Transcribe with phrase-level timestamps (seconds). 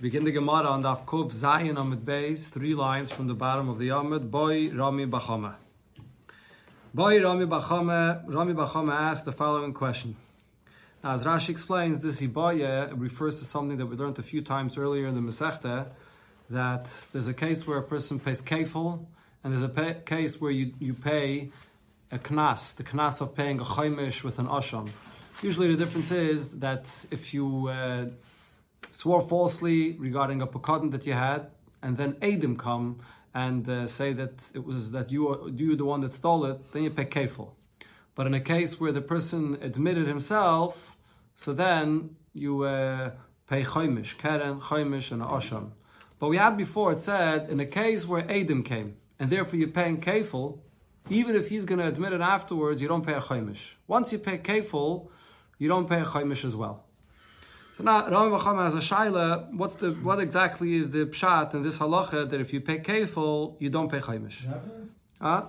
[0.00, 3.78] Begin the Gemara on Daf Kuf Zayin Amid Beis, three lines from the bottom of
[3.78, 4.30] the Amid.
[4.30, 5.56] Boy Rami Bachama.
[6.94, 8.22] Boy Rami Bachama.
[8.26, 10.16] Rami Bachama asked the following question.
[11.04, 14.78] Now, as Rashi explains, this Ibaya refers to something that we learned a few times
[14.78, 15.88] earlier in the Masechta,
[16.48, 19.04] that there's a case where a person pays kefil,
[19.44, 21.50] and there's a pay, case where you, you pay
[22.10, 24.88] a knas, the knas of paying a chaimish with an asham.
[25.42, 28.06] Usually the difference is that if you uh,
[28.90, 31.46] swore falsely regarding a pekadon that you had,
[31.82, 33.00] and then Adim come
[33.34, 36.72] and uh, say that it was that you are you the one that stole it,
[36.72, 37.50] then you pay kefil.
[38.14, 40.96] But in a case where the person admitted himself,
[41.34, 43.12] so then you uh,
[43.48, 45.70] pay chaimish, keren, chaimish, and asham.
[46.18, 49.68] But we had before it said in a case where Adim came, and therefore you're
[49.68, 50.58] paying kefil,
[51.08, 53.74] even if he's going to admit it afterwards, you don't pay a chaimish.
[53.86, 55.08] Once you pay kefil,
[55.58, 56.84] you don't pay a chaimish as well.
[57.80, 59.54] So now Rami Bachama has a shaila.
[59.54, 63.56] What's the what exactly is the pshat in this halacha that if you pay kefil,
[63.58, 64.44] you don't pay chaimish?
[65.18, 65.44] Huh?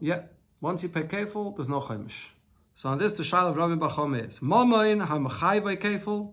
[0.00, 0.20] Yeah.
[0.60, 2.30] Once you pay kefil, there's no chaimish.
[2.76, 6.32] So on this, the shaila of Rami Bachama is Mamayin hamachayvay kefil.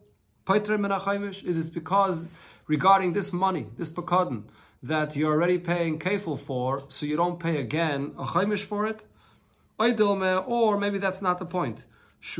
[1.43, 2.27] Is it because
[2.67, 4.43] regarding this money, this pekadon,
[4.83, 8.99] that you're already paying kefil for, so you don't pay again a chaimish for it?
[9.79, 11.79] Or maybe that's not the point.
[12.21, 12.35] It's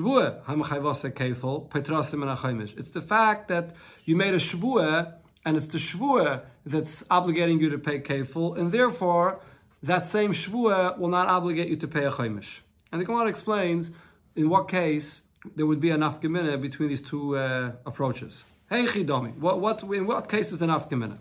[2.92, 7.80] the fact that you made a shvua, and it's the shvua that's obligating you to
[7.80, 9.42] pay kefil, and therefore
[9.84, 12.60] that same shvua will not obligate you to pay a chaimish.
[12.92, 13.92] And the Gemara explains
[14.36, 15.24] in what case
[15.56, 18.44] there would be a nafkamina between these two uh, approaches.
[18.70, 21.18] Hey chidomi, what, what, in what case is the nafkamina?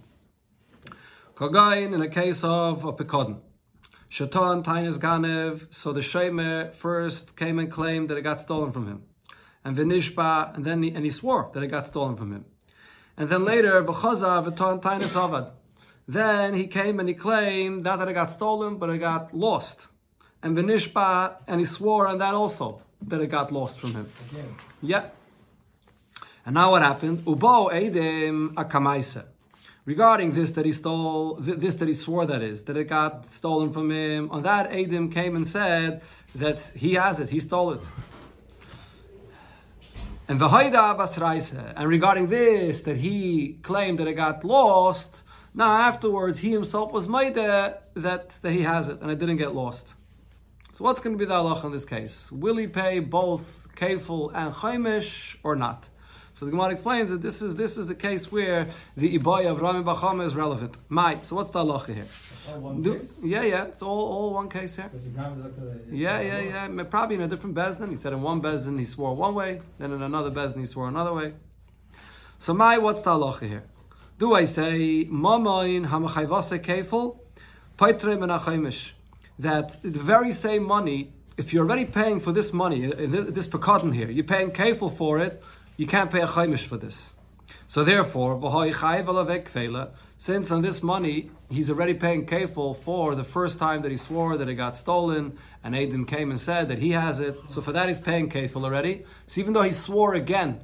[1.34, 3.40] Kagain in a case of a pekadon.
[4.10, 8.88] Shatan Tainas Ganev, so the Shemer first came and claimed that it got stolen from
[8.88, 9.02] him.
[9.64, 12.44] And Vinishba, and then he, and he swore that it got stolen from him.
[13.16, 15.52] And then later, V'chaza V'tan Tainas Avad.
[16.08, 19.86] Then he came and he claimed not that it got stolen, but it got lost.
[20.42, 24.12] And Vinishba, and he swore on that also, that it got lost from him.
[24.32, 24.54] Again.
[24.82, 25.04] Yeah.
[26.44, 27.24] And now what happened?
[27.26, 29.26] Ubo Eidim Akamaisa
[29.84, 33.72] regarding this that he stole, this that he swore that is, that it got stolen
[33.72, 36.02] from him, on that Adim came and said
[36.34, 37.80] that he has it, he stole it.
[40.28, 45.22] And Vahaida Basraisa, and regarding this, that he claimed that it got lost,
[45.54, 49.54] now afterwards he himself was made that, that he has it, and it didn't get
[49.54, 49.94] lost.
[50.74, 52.32] So what's going to be the halach in this case?
[52.32, 55.89] Will he pay both kefil and chaimish or not?
[56.40, 59.60] So the Gemara explains that this is this is the case where the ibaya of
[59.60, 60.74] Rami Bachama is relevant.
[60.88, 62.06] My, So what's the halacha here?
[62.80, 64.90] Do, yeah, yeah, it's all, all one case here.
[65.90, 66.84] Yeah, yeah, yeah.
[66.84, 67.90] Probably in a different bezdin.
[67.90, 70.88] He said in one bezdin he swore one way, then in another bezdin he swore
[70.88, 71.34] another way.
[72.38, 73.64] So my, what's the halacha here?
[74.18, 77.18] Do I say mamayin hamachayvase kefil,
[77.76, 78.94] paitre?
[79.40, 82.96] That the very same money, if you're already paying for this money, uh,
[83.28, 85.44] this pekadon here, you're paying kefil for it
[85.80, 87.14] you can't pay a chaimish for this.
[87.66, 88.38] So therefore,
[90.18, 94.36] since on this money he's already paying kefil for the first time that he swore
[94.36, 97.72] that it got stolen, and Aiden came and said that he has it, so for
[97.72, 99.06] that he's paying kefil already.
[99.26, 100.60] So even though he swore again,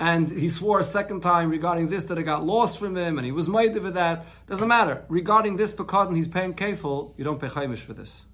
[0.00, 3.24] and he swore a second time regarding this that it got lost from him, and
[3.24, 5.04] he was made of that, doesn't matter.
[5.08, 8.24] Regarding this pekadon, he's paying kefil, you don't pay chaimish for this.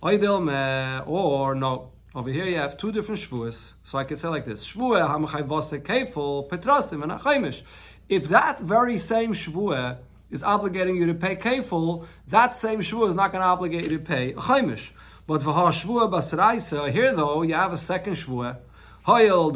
[0.00, 4.66] Or no, over here you have two different shvuas, so I could say like this:
[4.66, 7.62] Shvua hamachayvase kefil petrasim and achaimish.
[8.08, 9.98] If that very same shvua
[10.28, 13.98] is obligating you to pay kefil, that same shvua is not going to obligate you
[13.98, 14.88] to pay achaimish.
[15.28, 18.58] But v'ha shvua basraisa here though you have a second shvua.
[19.06, 19.54] Regarding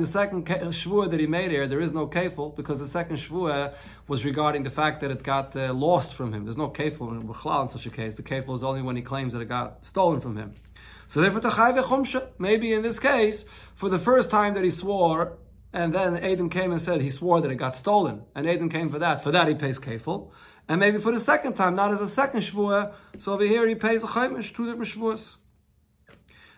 [0.00, 3.72] the second shvua that he made here, there is no kefil because the second shvua
[4.06, 6.44] was regarding the fact that it got uh, lost from him.
[6.44, 8.16] There's no kefil in, in such a case.
[8.16, 10.52] The kefil is only when he claims that it got stolen from him.
[11.08, 13.44] So therefore, maybe in this case,
[13.74, 15.38] for the first time that he swore,
[15.72, 18.90] and then Adam came and said he swore that it got stolen, and Adam came
[18.90, 19.22] for that.
[19.22, 20.30] For that he pays kefil,
[20.68, 22.94] and maybe for the second time, not as a second shvua.
[23.18, 25.36] So over here he pays a chaimish, two different shvuas.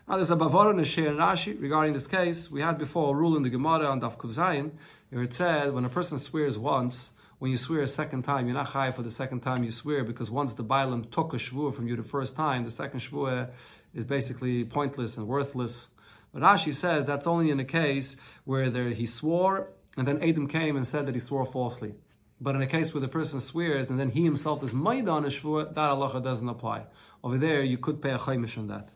[0.08, 2.48] Now there's a Bavara and a Shir and Rashi regarding this case.
[2.48, 4.72] We had before a rule in the Gemara on Daf Kuvzayin,
[5.10, 8.54] where it said when a person swears once, when you swear a second time, you're
[8.54, 11.74] not high for the second time you swear because once the Bailam took a shvua
[11.74, 13.50] from you the first time, the second shvua
[13.96, 15.88] is basically pointless and worthless.
[16.32, 20.46] But Rashi says that's only in a case where there, he swore and then Adam
[20.46, 21.94] came and said that he swore falsely.
[22.40, 25.74] But in a case where the person swears and then he himself is a shvua,
[25.74, 26.84] that halacha doesn't apply.
[27.24, 28.90] Over there, you could pay a chaimish on that.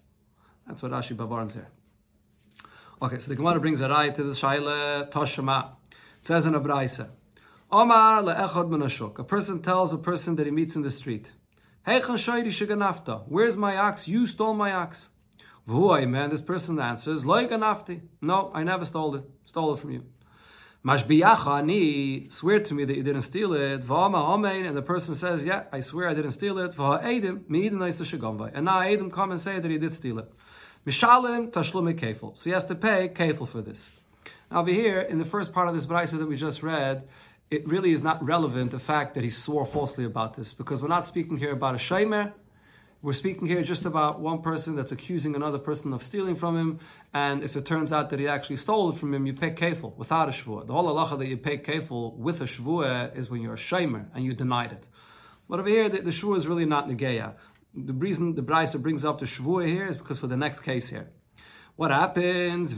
[0.66, 1.70] That's what Rashi Bavarns here.
[3.02, 5.70] Okay, so the Gemara brings a right to the Shaila Toshama.
[6.20, 7.08] says in a Braisa,
[7.72, 9.18] Omar le'echad menashuk.
[9.18, 11.32] A person tells a person that he meets in the street.
[13.28, 14.06] Where's my ox?
[14.06, 15.08] You stole my ox.
[15.68, 17.24] V'huay, man, this person answers.
[17.24, 19.24] No, I never stole it.
[19.44, 20.04] Stole it from you.
[20.84, 23.82] Mashbiyacha swear to me that you didn't steal it.
[23.82, 26.78] And the person says, yeah, I swear I didn't steal it.
[26.78, 30.32] And now edim come and say that he did steal it.
[30.88, 33.90] So he has to pay kefil for this.
[34.50, 37.08] Now over here, in the first part of this brisa that we just read,
[37.50, 40.88] it really is not relevant the fact that he swore falsely about this, because we're
[40.88, 42.32] not speaking here about a shaymer,
[43.02, 46.80] we're speaking here just about one person that's accusing another person of stealing from him,
[47.14, 49.96] and if it turns out that he actually stole it from him, you pay kefil
[49.96, 50.66] without a shvua.
[50.66, 54.06] The whole halacha that you pay kefil with a shvua is when you're a shamer
[54.14, 54.84] and you denied it.
[55.48, 57.34] But over here, the, the shvua is really not negeya.
[57.74, 60.90] The reason the Brisa brings up the shvua here is because for the next case
[60.90, 61.08] here.
[61.80, 62.72] What happens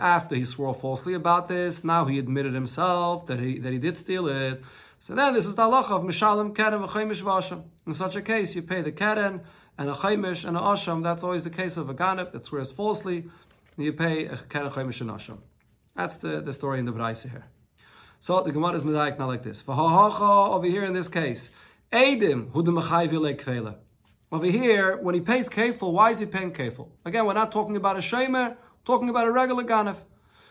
[0.00, 1.84] after he swore falsely about this?
[1.84, 4.64] Now he admitted himself that he that he did steal it.
[4.98, 7.66] So then this is the halacha of Mishalim Keren v'chaimish v'asham.
[7.86, 9.42] In such a case, you pay the Keren
[9.78, 11.04] and a chaimish and a asham.
[11.04, 13.26] That's always the case of a ganef that swears falsely.
[13.76, 15.38] You pay a Keren, chaimish, and asham.
[15.94, 17.44] That's the, the story in the Braise here.
[18.18, 19.62] So the Gemara is medayik now like this.
[19.62, 21.50] V'hahacha over here in this case,
[21.92, 22.72] Edim hu de
[24.34, 26.88] Over here, when he pays kefil, why is he paying kefil?
[27.04, 29.98] Again, we're not talking about a shemer, talking about a regular ganef.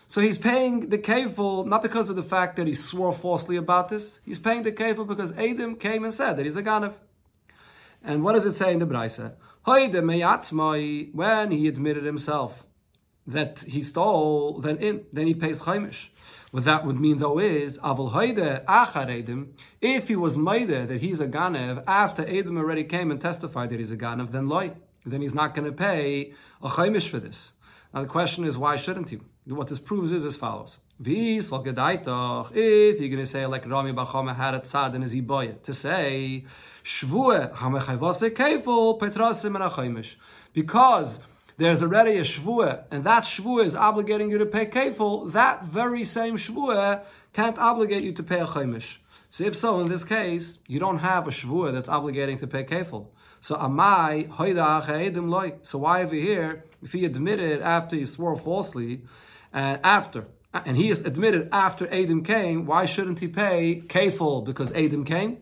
[0.06, 3.90] So he's paying the kefil not because of the fact that he swore falsely about
[3.90, 4.20] this.
[4.24, 6.94] He's paying the kefil because Adam came and said that he's a ganef.
[8.02, 9.34] And what does it say in the Braisa?
[9.64, 12.66] When he admitted himself
[13.26, 16.08] that he stole, then in, then he pays chaimish.
[16.54, 19.56] What that would mean though is avol achar edim.
[19.80, 23.80] If he was maide that he's a ganev after Adam already came and testified that
[23.80, 24.70] he's a ganev, then loy,
[25.04, 27.54] then he's not going to pay a chaimish for this.
[27.92, 29.18] Now the question is why shouldn't he?
[29.46, 30.78] What this proves is as follows.
[31.00, 35.74] If you're going to say like Rami Bachama had a tzad in his iboya, to
[35.74, 36.44] say,
[36.84, 40.06] Shvue hamechayvase kefil petrasim and
[40.52, 41.18] Because
[41.56, 46.04] there's already a shvua, and that shvua is obligating you to pay kefil, that very
[46.04, 47.02] same shvua
[47.32, 48.96] can't obligate you to pay a chaimish.
[49.30, 52.64] So if so, in this case, you don't have a shvua that's obligating to pay
[52.64, 53.08] kefil.
[53.40, 55.54] So amai hoida loy.
[55.62, 59.02] So why over here, if he admitted after he swore falsely,
[59.52, 64.72] uh, after, and he is admitted after Adam came, why shouldn't he pay kefil because
[64.72, 65.38] Adam came?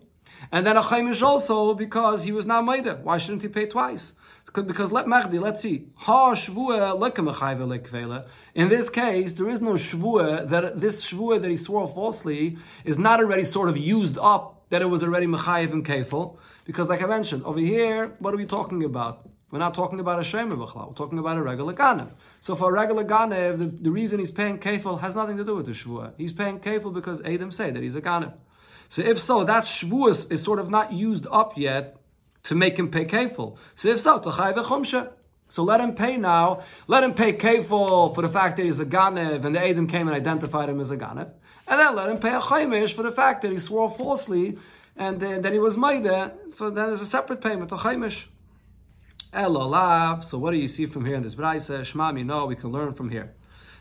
[0.51, 2.99] And then a chaimish also because he was not maida.
[3.03, 4.15] Why shouldn't he pay twice?
[4.55, 5.87] Because let Mahdi, let's see.
[5.95, 6.35] Ha
[8.55, 12.99] In this case, there is no shvua that this shvua that he swore falsely is
[12.99, 16.37] not already sort of used up that it was already mechayiv and kefil.
[16.67, 19.27] Because like I mentioned, over here, what are we talking about?
[19.51, 20.89] We're not talking about a shemer b'chlal.
[20.89, 22.11] We're talking about a regular ganev.
[22.41, 25.57] So for a regular ganev, the, the reason he's paying kefil has nothing to do
[25.57, 26.13] with the shvua.
[26.19, 28.35] He's paying kefil because Adam say that he's a ganev.
[28.91, 32.02] So if so, that shvua is sort of not used up yet
[32.45, 33.57] to make him pay kefil.
[33.75, 35.13] So if so,
[35.49, 36.63] So let him pay now.
[36.87, 40.09] Let him pay kefil for the fact that he's a ganev and the Adam came
[40.09, 41.31] and identified him as a ganev.
[41.69, 44.59] And then let him pay a chaimish for the fact that he swore falsely
[44.97, 46.33] and then, then he was maida.
[46.57, 48.25] So then there's a separate payment, a chaimish.
[49.33, 50.25] Elolav.
[50.25, 51.71] So what do you see from here in this brayse?
[51.71, 53.35] Shmami, no, we can learn from here.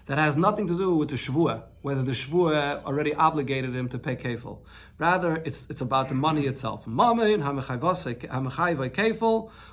[0.08, 4.00] That has nothing to do with the shvua, whether the shvua already obligated him to
[4.00, 4.60] pay kefil.
[4.98, 6.86] Rather, it's it's about the money itself.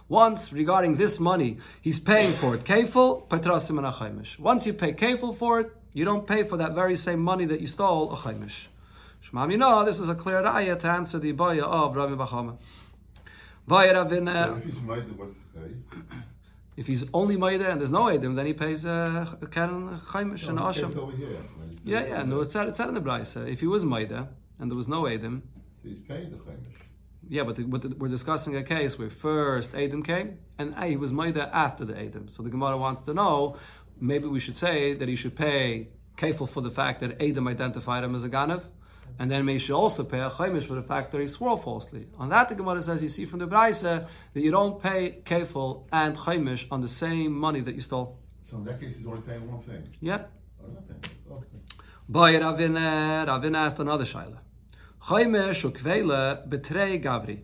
[0.08, 2.64] Once regarding this money, he's paying for it.
[2.64, 7.47] Kefil, Once you pay kefil for it, you don't pay for that very same money
[7.47, 8.68] that you stole a chaimish.
[9.30, 12.56] Shmami, no, this is a clear ayah to answer the boya of Rami Bachama.
[13.68, 15.04] So if he's made,
[15.54, 15.75] pay?
[16.78, 20.61] If he's only Maida and there's no Edim, then he pays uh, Karen Chaimish and
[20.61, 20.92] Asham.
[21.85, 23.37] Yeah, yeah, no, it's said, it's in the.
[23.37, 24.28] Uh, if he was Maida
[24.61, 25.02] and there was no
[25.82, 26.78] so he's paying the Chaimish.
[27.28, 30.97] Yeah, but, the, but the, we're discussing a case where first Adam came and he
[30.97, 32.28] was Maida after the Adam.
[32.28, 33.56] So the Gemara wants to know
[34.00, 38.04] maybe we should say that he should pay kefil for the fact that Adam identified
[38.04, 38.62] him as a Ganav
[39.18, 42.06] and then may should also pay a chaimish for the fact that he swore falsely.
[42.18, 45.87] On that, the Gemara says you see from the Braise that you don't pay kefil
[45.92, 48.18] and chaimish on the same money that you stole.
[48.42, 49.88] So in that case, he's only paying one thing.
[50.00, 50.25] Yeah.
[51.30, 51.46] Okay.
[52.08, 54.38] Boy, Ravin, Ravin asked another shaila.
[55.02, 57.40] Chaimish ukvele betrei gavri.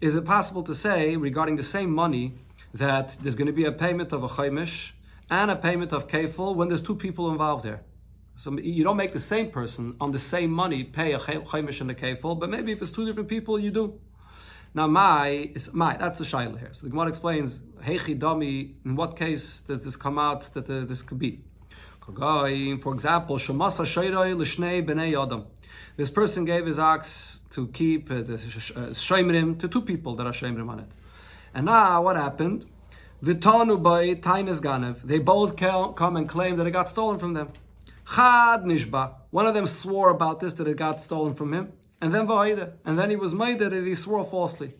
[0.00, 2.34] Is it possible to say regarding the same money
[2.74, 4.90] that there's going to be a payment of a chaimish
[5.30, 7.82] and a payment of kefil when there's two people involved there?
[8.38, 11.90] So you don't make the same person on the same money pay a chaimish and
[11.90, 14.00] a kefil, but maybe if it's two different people, you do.
[14.74, 15.96] Now, my is my.
[15.96, 16.70] That's the shaila here.
[16.72, 20.84] So the Gemara explains, "Hechi dami." In what case does this come out that uh,
[20.84, 21.40] this could be?
[22.14, 25.44] For example, Shemasa Shayroi Lishnei B'nei Adam.
[25.98, 30.26] This person gave his ox to keep uh, the uh, Shemrim to two people that
[30.26, 30.88] are Shemrim on it.
[31.52, 32.64] And now what happened?
[33.22, 35.02] Vitanu by Tainas Ganev.
[35.02, 37.50] They both come and claim that it got stolen from them.
[38.14, 39.14] Chad Nishba.
[39.30, 41.72] One of them swore about this that it got stolen from him.
[42.00, 42.72] And then Va'ida.
[42.84, 44.74] And then he was made that he swore falsely.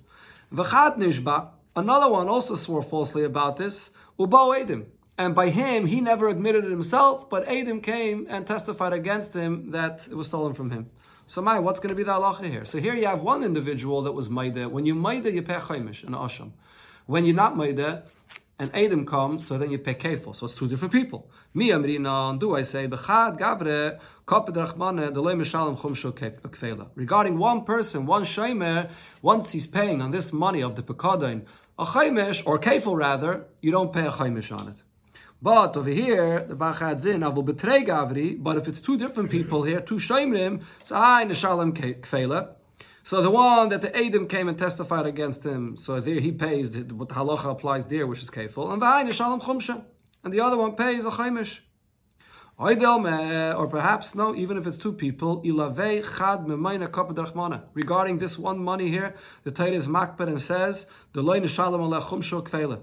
[0.52, 1.50] V'chad Nishba.
[1.76, 3.90] Another one also swore falsely about this.
[4.18, 4.86] Ubo Edim.
[5.18, 9.72] And by him, he never admitted it himself, but Adam came and testified against him
[9.72, 10.90] that it was stolen from him.
[11.26, 12.64] So, my, what's going to be the halacha here?
[12.64, 14.68] So here you have one individual that was Maida.
[14.68, 16.52] When you Maida, you pay Chaimish and Asham.
[17.06, 18.04] When you're not Maida,
[18.58, 20.34] and Adam comes, so then you pay kefil.
[20.34, 21.30] So it's two different people.
[21.54, 26.88] Mi amrina, do I say, b'chad gavre, kaped rachmane, delay mishalem chumsho kfela.
[26.94, 28.90] Regarding one person, one shaymer,
[29.22, 31.44] once he's paying on this money of the pekadon,
[31.78, 34.76] a chaymish, or kefil rather, you don't pay a chaymish on it.
[35.40, 38.98] But over here, the Bach adds in, I will betray Gavri, but if it's two
[38.98, 42.54] different people here, two Shemrim, so I Neshalem Kfela.
[43.08, 46.76] So the one that the Adam came and testified against him, so there he pays
[46.76, 49.82] what halacha applies there, which is kefil, and the Neshalem Chumsha.
[50.22, 51.60] And the other one pays a Chaimish.
[52.58, 55.40] Or perhaps, no, even if it's two people,
[57.80, 60.84] regarding this one money here, the Torah is makbet and says,
[61.14, 62.82] kfele.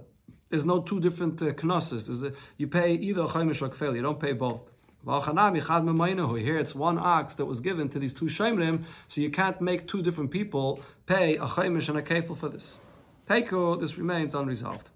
[0.50, 2.10] There's no two different uh, knosses.
[2.58, 3.96] You pay either chaimish or kfel.
[3.96, 4.62] You don't pay both.
[5.06, 9.88] Here it's one ox that was given to these two shemrim, so you can't make
[9.88, 12.80] two different people pay a chaimish and a kefil for this.
[13.30, 14.90] Peiku, this remains unresolved.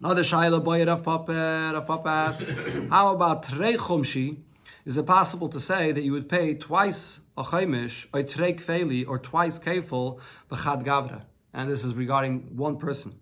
[0.00, 2.48] Another shaila boy Rav Papa, Rav Papa asks,
[2.90, 4.38] how about trei chumshi?
[4.86, 9.06] Is it possible to say that you would pay twice a chaimish, or trei kfeli,
[9.06, 10.18] or twice kefil,
[10.50, 11.24] b'chad gavra?
[11.52, 13.18] And this is regarding one person.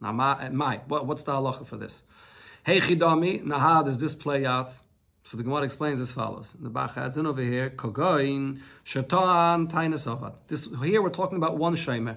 [0.00, 2.02] Now, my, my what, what's the halacha for this?
[2.64, 4.72] Hey chidami, now how does this play out?
[5.24, 6.54] So the Gemara explains as follows.
[6.58, 10.34] The Bach adds in over here, kogoin shatan tainasavad.
[10.48, 12.16] This here we're talking about one shemer,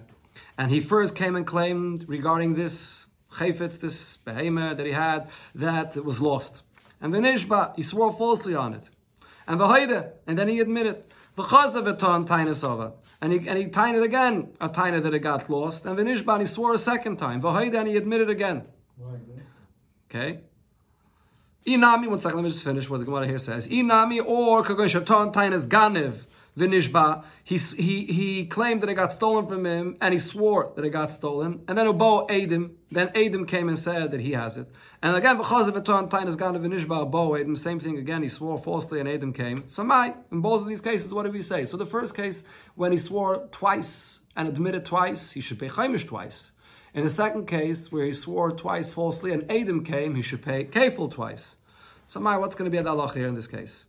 [0.57, 5.95] and he first came and claimed regarding this chayfetz, this behemoth that he had, that
[5.95, 6.61] it was lost.
[6.99, 8.83] And the nishba, he swore falsely on it.
[9.47, 11.03] And the and then he admitted,
[11.37, 12.93] v'chazav tainasavad.
[13.21, 15.85] And he, and he tied it again, a tiny that it got lost.
[15.85, 17.41] And Vinishban, he swore a second time.
[17.41, 18.67] Vahayda, and he admitted again.
[20.09, 20.41] Okay?
[21.65, 23.67] Inami, one second, let me just finish what the Gemara here says.
[23.67, 26.23] Inami or Kagoy Shatan Tainas Ganev
[26.57, 27.23] Vinishba.
[27.43, 30.89] He, he, he claimed that it got stolen from him and he swore that it
[30.89, 31.63] got stolen.
[31.67, 34.69] And then Ubo Adim, then Adim came and said that he has it.
[35.01, 38.99] And again, because of Tainas Ganev Vinishba, Ubo Adim, same thing again, he swore falsely
[38.99, 39.65] and Adim came.
[39.67, 41.65] So, my, in both of these cases, what did we say?
[41.65, 42.43] So the first case,
[42.75, 46.51] when he swore twice and admitted twice, he should pay chaimish twice.
[46.97, 50.65] In the second case, where he swore twice falsely and Adam came, he should pay
[50.65, 51.57] kefil twice.
[52.07, 53.85] So, my, what's going to be the Allah here in this case?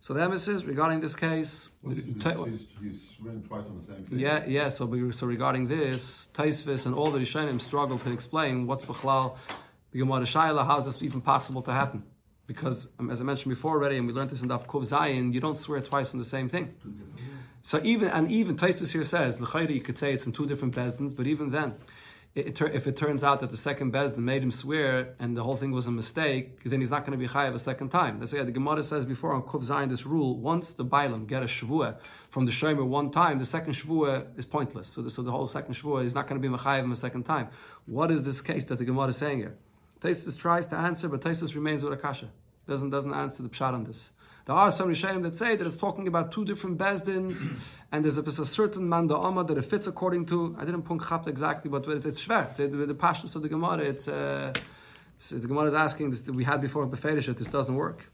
[0.00, 1.68] So the emphasis regarding this case.
[1.82, 3.00] Well, he's, he's,
[3.46, 4.18] twice on the same thing.
[4.18, 4.70] Yeah, yeah.
[4.70, 9.36] So, we, so regarding this, Tosfos and all the Rishonim struggle to explain what's Bechlal,
[9.92, 12.04] the Gemara Shaila, how is this even possible to happen?
[12.46, 15.34] Because, um, as I mentioned before already, and we learned this in Daf Kov Zayin,
[15.34, 16.74] you don't swear twice on the same thing.
[17.60, 20.72] So even and even Taisus here says the you could say it's in two different
[20.72, 21.74] bezdins, but even then,
[22.36, 25.56] it, if it turns out that the second bezdin made him swear and the whole
[25.56, 28.20] thing was a mistake, then he's not going to be chayav a second time.
[28.20, 31.42] That's why the Gemara says before on Kuf Zayin this rule: once the bailam get
[31.42, 31.96] a shvua
[32.28, 34.88] from the shomer one time, the second shvua is pointless.
[34.88, 37.22] So the, so the whole second shvua is not going to be mechayev a second
[37.22, 37.48] time.
[37.86, 39.54] What is this case that the Gemara is saying here?
[40.02, 42.28] Taisus tries to answer, but Taisus remains with a kasha.
[42.68, 44.10] Doesn't doesn't answer the pshat on this.
[44.46, 47.44] There are some Rishonim that say that it's talking about two different bezdins,
[47.92, 50.54] and there's a, a certain manda amma that it fits according to.
[50.56, 52.24] I didn't put chap exactly, but it's, it's.
[52.24, 54.52] The, passions of the Gemara, it's, uh,
[55.16, 56.24] it's, the Gemara is asking this.
[56.28, 58.08] We had before beferish that this doesn't work.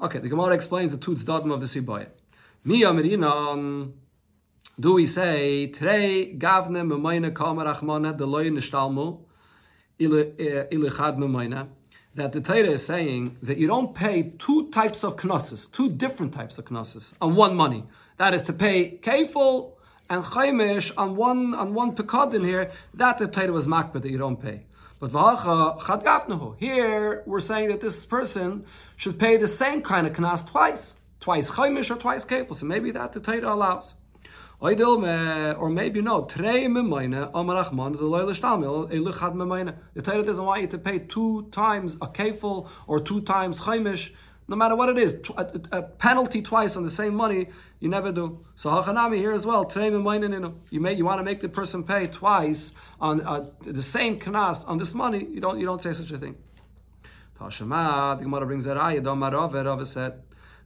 [0.00, 2.06] Okay, the Gemara explains the two tzdadim of the sibaya.
[2.64, 3.92] Mi amirina.
[4.78, 9.18] Do we say trei gavne memayne kamerachmane de loy nishtalmu
[9.98, 11.68] ile eh, ile chad memayne?
[12.14, 16.34] That the Torah is saying that you don't pay two types of knosses, two different
[16.34, 17.84] types of knosses on one money.
[18.18, 19.72] That is to pay kefil
[20.10, 22.70] and chaimish on one on one pekadin here.
[22.94, 24.66] That the Torah was makbet that you don't pay.
[25.00, 25.10] But
[26.60, 28.64] here we're saying that this person
[28.96, 32.54] should pay the same kind of knas twice, twice chaimish or twice kefil.
[32.54, 33.94] So maybe that the Torah allows.
[34.62, 36.20] Or maybe no.
[36.22, 36.36] The
[40.04, 44.12] Torah doesn't want you to pay two times a kefil or two times chaimish,
[44.46, 45.20] no matter what it is.
[45.36, 47.48] A, a, penalty twice on the same money,
[47.80, 48.44] you never do.
[48.54, 49.68] So hachanami here as well.
[49.74, 54.64] You may you want to make the person pay twice on uh, the same knas
[54.68, 55.26] on this money.
[55.28, 56.36] You don't you don't say such a thing.
[57.40, 60.22] Hashema, the Gemara brings a raya, Dom Rava, Rava said,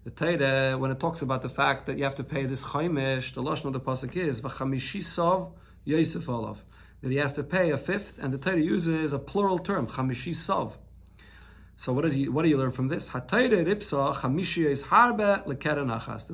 [0.07, 3.35] the Torah, when it talks about the fact that you have to pay this chaimish,
[3.35, 5.53] the lashon of the pasuk is v'chamishi sov
[5.85, 6.63] yosef olav,
[7.03, 10.33] that he has to pay a fifth, and the Torah uses a plural term, chamishi
[10.33, 10.79] sov.
[11.75, 13.07] So what, is he, what do you learn from this?
[13.07, 13.21] The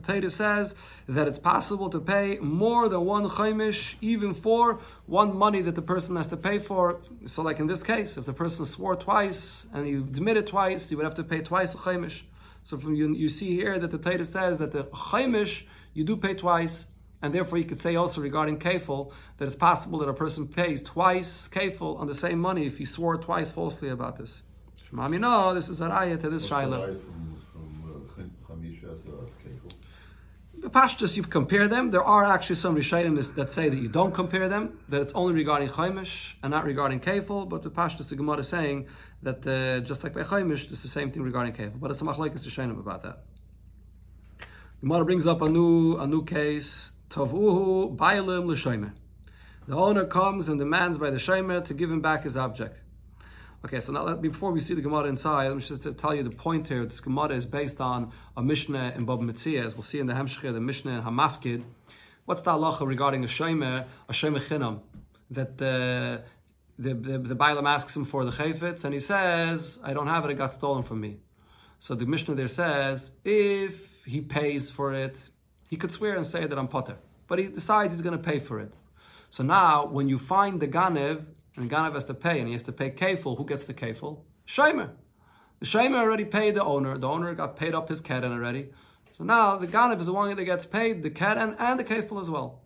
[0.07, 0.75] Torah says
[1.09, 5.83] that it's possible to pay more than one chaimish, even for one money that the
[5.83, 7.01] person has to pay for.
[7.27, 10.99] So like in this case, if the person swore twice and you admitted twice, you
[10.99, 12.21] would have to pay twice a chaimish.
[12.65, 15.65] So from you, you see here that the Torah says that the chaimish,
[15.95, 16.87] you do pay twice,
[17.21, 20.83] and therefore you could say also regarding kefil that it's possible that a person pays
[20.83, 24.43] twice kefil on the same money if he swore twice falsely about this.
[24.93, 27.01] Mami, no, this is a to this shaila.
[30.63, 31.91] The pashtus, you compare them.
[31.91, 35.35] There are actually some rishayim that say that you don't compare them, that it's only
[35.35, 37.49] regarding chaimish and not regarding kefil.
[37.49, 38.87] But the pashtus, the Gemara is saying
[39.25, 41.81] that uh, just like by chaimish, it's the same thing regarding kefil.
[41.81, 43.25] But it's a machlekes rishayim about that.
[44.39, 46.93] The Gemara brings up a new a new case.
[47.11, 48.93] Tavuhu bailim l'shomer.
[49.67, 52.79] The owner comes and demands by the shomer to give him back his object.
[53.65, 56.35] Okay, so now before we see the Gemara inside, let me just tell you the
[56.35, 56.85] point here.
[56.85, 60.15] This Gemara is based on a Mishnah in Baba Metzia, as we'll see in the
[60.15, 61.63] Hemshechir, the Mishnah in Hamafkid.
[62.25, 64.81] What's the halacha regarding a shomer, a shomer chinam,
[65.31, 66.23] that the
[66.77, 70.25] the the, the Bailam asks him for the chayfetz, and he says, "I don't have
[70.25, 71.19] it; it got stolen from me."
[71.79, 75.31] So the Mishnah there says, if he pays for it,
[75.69, 76.97] he could swear and say that I'm potter,
[77.29, 78.73] but he decides he's going to pay for it.
[79.31, 82.53] So now, when you find the ganev and the Ganav has to pay, and he
[82.55, 83.37] has to pay kefil.
[83.37, 84.21] Who gets the kefil?
[84.47, 84.91] Shomer.
[85.61, 86.99] The Shomer already paid the owner.
[86.99, 88.71] The owner got paid up his keren already.
[89.13, 92.21] So now the Ganav is the one that gets paid the keren and the kefil
[92.21, 92.63] as well.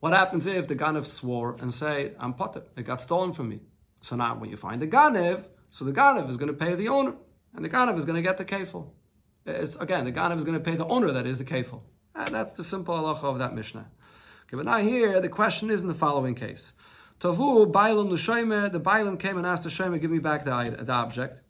[0.00, 3.62] What happens if the Ganav swore and say, I'm potter, it got stolen from me.
[4.02, 6.88] So now when you find the Ganav, so the Ganav is going to pay the
[6.88, 7.14] owner,
[7.54, 8.90] and the Ganav is going to get the kefil.
[9.44, 11.80] It's, again, the Ganav is going to pay the owner that is the kefil.
[12.14, 13.88] And that's the simple halacha of that Mishnah.
[14.46, 16.74] Okay, but now here, the question is in the following case.
[17.20, 18.70] Tavu Bailam l'shomer.
[18.70, 21.40] The Bailam came and asked the shomer, "Give me back the, the object."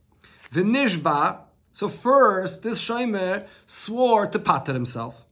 [0.53, 1.41] V'nishba.
[1.75, 5.25] So first, this shomer swore to pater himself,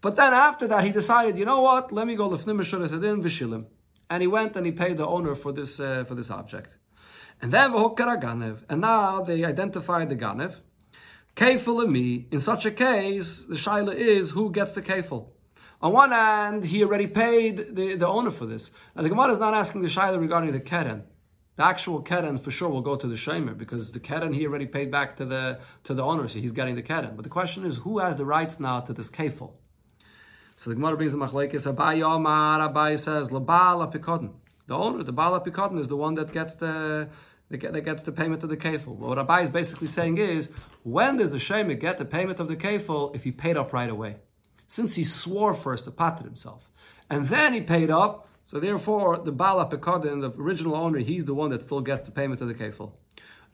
[0.00, 1.92] but then after that, he decided, you know what?
[1.92, 3.64] Let me go lefnim adin v'shilim,
[4.08, 6.76] and he went and he paid the owner for this uh, for this object.
[7.42, 10.56] And then v'hokara ganev, and now they identified the ganev.
[11.36, 12.26] Kefil me.
[12.30, 15.28] In such a case, the shaila is who gets the kefil.
[15.82, 18.70] On one hand, he already paid the, the owner for this.
[18.94, 21.04] And the Gemara is not asking the Shaila regarding the Keren.
[21.56, 24.66] The actual Keren for sure will go to the Shemer because the Keren he already
[24.66, 27.16] paid back to the to the owner, so he's getting the Keren.
[27.16, 29.52] But the question is, who has the rights now to this Kefil?
[30.56, 34.32] So the Gemara brings the Machlaikis, Abai Omar, Abai says, Labal Apikodin.
[34.66, 37.08] The owner, the Baal Apikodin, is the one that gets the
[37.50, 38.96] that gets the payment of the kefil.
[38.96, 40.52] What Rabbi is basically saying is,
[40.84, 43.90] when does the shemer get the payment of the kefil if he paid up right
[43.90, 44.16] away?
[44.70, 46.70] Since he swore first to pater himself,
[47.10, 51.34] and then he paid up, so therefore the Bala Pekodin, the original owner, he's the
[51.34, 52.92] one that still gets the payment of the kefil.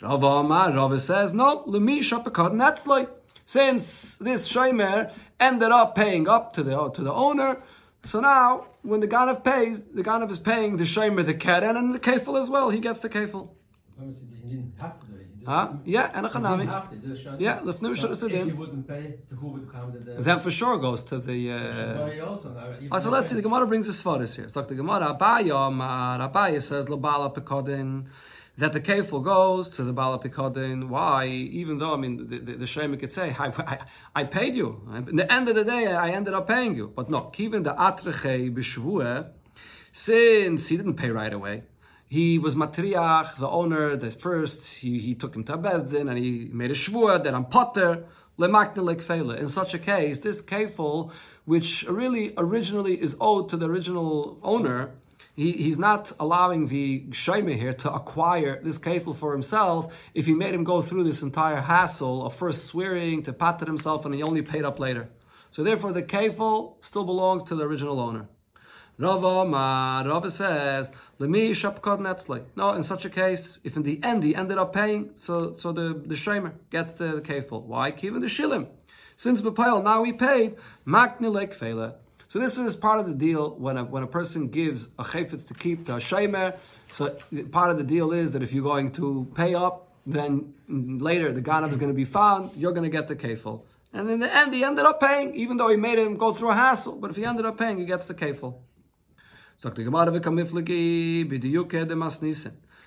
[0.02, 3.08] Rava Amar, Rava says, no, Lemisha Pekodin, that's like,
[3.46, 7.62] since this Shomer ended up paying up to the, to the owner,
[8.04, 11.94] so now, when the Ganav pays, the Ganav is paying the Shomer the Keren and
[11.94, 13.48] the kefil as well, he gets the kefil.
[15.46, 17.16] He didn't have to do it.
[17.16, 17.24] Huh?
[17.24, 17.40] Yeah, and a chanami.
[17.40, 20.22] Yeah, lefnim so if he wouldn't pay, to who would come to the?
[20.22, 21.52] That for sure goes to the.
[21.52, 21.72] Uh...
[22.36, 22.50] So,
[22.92, 23.36] oh, so let's see.
[23.36, 24.46] The Gemara brings the svaris here.
[24.46, 25.14] It's like the Gemara.
[25.14, 25.52] Abaya,
[26.32, 28.06] Abaya says labala pekodin
[28.58, 30.88] that the kefil goes to the bala pekodin.
[30.88, 31.26] Why?
[31.26, 33.78] Even though I mean the, the, the shema could say I, I,
[34.14, 34.88] I, paid you.
[35.08, 36.92] In the end of the day, I ended up paying you.
[36.94, 39.30] But no, even the atreche b'shvua,
[39.92, 41.64] since he didn't pay right away
[42.08, 46.48] he was matriach, the owner, that first he, he took him to Bezdin and he
[46.52, 48.04] made a shvua that I'm potter,
[48.38, 51.10] lemakne In such a case, this kefil,
[51.44, 54.90] which really originally is owed to the original owner,
[55.34, 60.32] he, he's not allowing the shayme here to acquire this kefil for himself if he
[60.32, 64.22] made him go through this entire hassle of first swearing to pater himself and he
[64.22, 65.08] only paid up later.
[65.50, 68.28] So therefore the kefil still belongs to the original owner.
[68.98, 69.44] Rava
[70.08, 70.90] Rava says.
[71.18, 75.72] No, in such a case, if in the end he ended up paying, so so
[75.72, 77.62] the, the Shemer gets the, the kefil.
[77.62, 77.94] Why?
[78.02, 78.68] Even the Shilim.
[79.16, 81.94] Since Bepayel, now he paid, Maknilek Fela.
[82.28, 85.46] So this is part of the deal when a, when a person gives a chayfetz
[85.48, 86.58] to keep the Shemer.
[86.92, 87.16] So
[87.50, 91.40] part of the deal is that if you're going to pay up, then later the
[91.40, 93.62] Ganav is going to be found, you're going to get the kefil.
[93.92, 96.50] And in the end, he ended up paying, even though he made him go through
[96.50, 96.96] a hassle.
[96.96, 98.56] But if he ended up paying, he gets the kefil.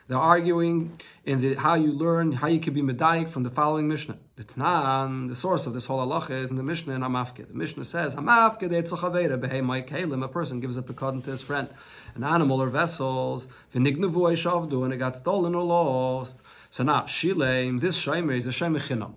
[0.09, 3.87] They're arguing in the how you learn how you can be medayik from the following
[3.87, 4.17] Mishnah.
[4.35, 7.47] The Tanan, the source of this whole halacha is in the Mishnah in Amafke.
[7.47, 10.23] The Mishnah says, Amafke etzachavera behemai kalim.
[10.23, 11.69] A person gives a cotton to his friend,
[12.15, 16.39] an animal or vessels, v'nignavu shavdu, and it got stolen or lost.
[16.69, 19.13] So now, shileim, this shaymer is a shaymer chinam.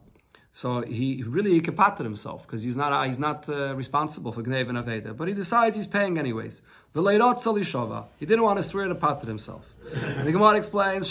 [0.54, 4.68] So he really he kapated himself because he's not he's not uh, responsible for Gnev
[4.68, 6.60] and Aveda, but he decides he's paying anyways.
[6.94, 9.64] He didn't want to swear to pater himself.
[9.90, 11.10] And the Gemara explains,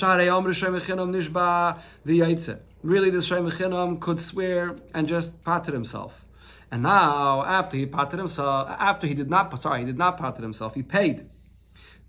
[2.83, 6.23] Really, this Shem could swear and just pater himself.
[6.69, 10.41] And now, after he pater himself, after he did not, sorry, he did not pater
[10.41, 11.27] himself, he paid.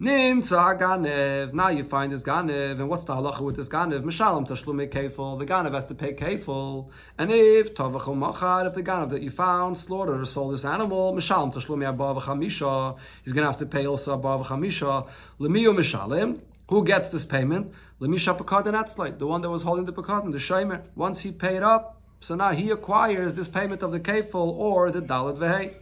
[0.03, 1.53] Ganev.
[1.53, 4.03] Now you find this ganev, and what's the halacha with this ganev?
[4.03, 5.39] Mishalim tashlume kefil.
[5.39, 6.89] The ganev has to pay kefil.
[7.17, 11.15] And if tavachol machar, if the ganev that you found slaughtered or sold this animal,
[11.15, 15.07] mishalim tashlume abba v'chamisha, he's going to have to pay also abba v'chamisha.
[15.39, 16.41] Lemiyu mishalim.
[16.69, 17.73] Who gets this payment?
[18.01, 20.83] Lemisha pekadon atzlite, the one that was holding the pekadon, the shaymer.
[20.97, 25.01] Once he paid up, so now he acquires this payment of the kefil or the
[25.01, 25.75] dalit vehei.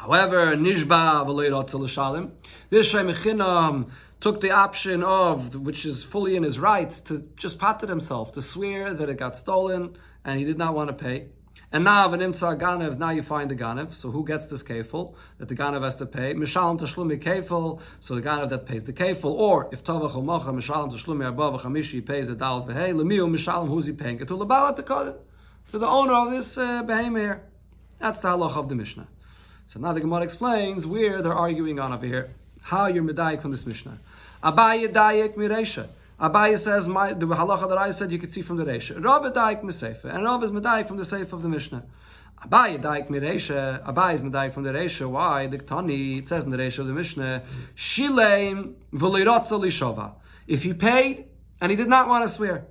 [0.00, 2.30] However, Nishba v'leirot
[2.70, 7.86] this Shemichinam took the option of, which is fully in his right, to just pater
[7.86, 11.26] himself, to swear that it got stolen and he did not want to pay.
[11.70, 13.92] And now, v'nimtza ganev, now you find the ganev.
[13.92, 16.32] So who gets this kefil that the ganev has to pay?
[16.32, 19.34] Mishalim tashlumi kefil, so the ganev that pays the kefil.
[19.34, 23.68] Or if tovach u'macha, mishalim tashlumi abba v'chamishi, he pays a dal v'hei, lemiu mishalim,
[23.68, 24.24] who's he paying to?
[24.24, 26.82] The owner of this uh,
[27.98, 29.06] That's the halach of the Mishnah.
[29.70, 32.30] So now the Gemara explains where they're arguing on over here,
[32.60, 33.98] how you're medayik from this Mishnah.
[34.42, 35.86] Abaye dayek miresha.
[36.20, 39.00] Abaye says my, the halacha that I said you could see from the Resha.
[39.00, 41.84] Rav dayek misefa, and Rav is medayik from the seif of the Mishnah.
[42.44, 43.86] Abaye dayek miresha.
[43.86, 45.08] Abaye is medayik from the Resha.
[45.08, 45.46] Why?
[45.46, 47.44] The Tani it says in the Resha of the Mishnah,
[47.76, 50.14] shileim v'leirotza lishova.
[50.48, 51.26] If he paid
[51.60, 52.64] and he did not want to swear.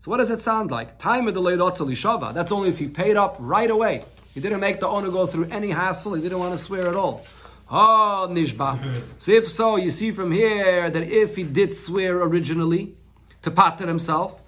[0.00, 0.98] So what does it sound like?
[0.98, 2.34] Time of the leirotza.
[2.34, 4.04] That's only if he paid up right away.
[4.34, 6.14] He didn't make the owner go through any hassle.
[6.14, 7.24] He didn't want to swear at all.
[7.70, 9.02] Oh, nishba.
[9.18, 12.94] so if so, you see from here that if he did swear originally
[13.42, 14.40] to pater himself,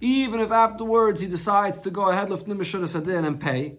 [0.00, 3.76] even if afterwards he decides to go ahead and pay,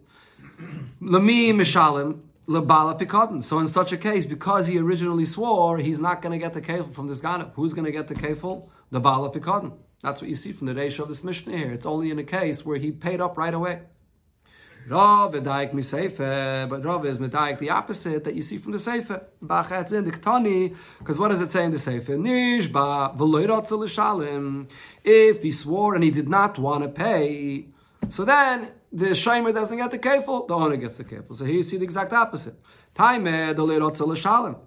[1.00, 3.44] lami mishalim lebala pikadon.
[3.44, 6.62] So in such a case, because he originally swore, he's not going to get the
[6.62, 7.54] kefil from this ganef.
[7.54, 8.70] Who's going to get the kefil?
[8.90, 9.74] The bala pikadon.
[10.04, 11.72] That's what you see from the ratio of this Mishnah here.
[11.72, 13.82] It's only in a case where he paid up right away.
[14.90, 18.78] Rav Edaik but Rav is Medaik the opposite that you see from the.
[19.44, 22.08] Bachatz in the Ketani, because what does it say in the Seife?
[22.08, 23.18] Nishba
[25.04, 27.68] If he swore and he did not want to pay,
[28.08, 31.36] so then the Shaimer doesn't get the kefil, the owner gets the kefil.
[31.36, 32.56] So here you see the exact opposite.
[32.96, 34.58] Taime the loirotzel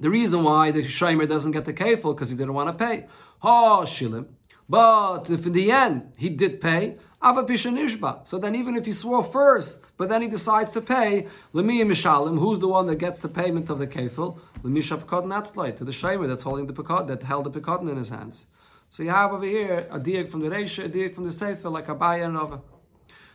[0.00, 3.06] The reason why the Shaimer doesn't get the kefil because he didn't want to pay.
[3.38, 4.26] Ha shilim.
[4.68, 9.92] But if in the end he did pay, So then even if he swore first,
[9.96, 13.70] but then he decides to pay, Lemi Mishalim, who's the one that gets the payment
[13.70, 14.38] of the kefil?
[14.62, 17.96] Lemisha Pekadon Atzlai, to the Shamer that's holding the Pekadon, that held the Pekadon in
[17.96, 18.46] his hands.
[18.90, 21.68] So you have over here a diak from the Reisha, a diak from the Sefer,
[21.68, 22.60] like Abaya and Rava.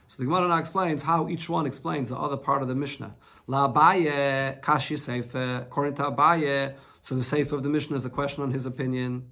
[0.08, 3.16] So the Gemara now explains how each one explains the other part of the Mishnah.
[3.48, 8.44] La Abaye, Kashi Sefer, according to so the Sefer of the Mishnah is a question
[8.44, 9.28] on his opinion.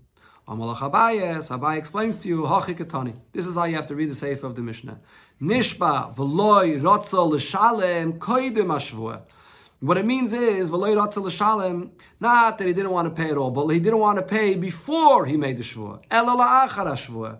[0.49, 3.13] Amalach Abayes, Abai explains to you, Hachikatani.
[3.33, 4.99] This is how you have to read the Sefer of the Mishnah.
[5.39, 9.21] Nishba v'loy rotzel l'shalem koidim ashvua.
[9.79, 13.38] What it means is, v'loy rotzel l'shalem, not that he didn't want to pay at
[13.38, 16.01] all, but he didn't want to pay before he made the shvua.
[16.09, 17.38] Ela la'achar ashvua.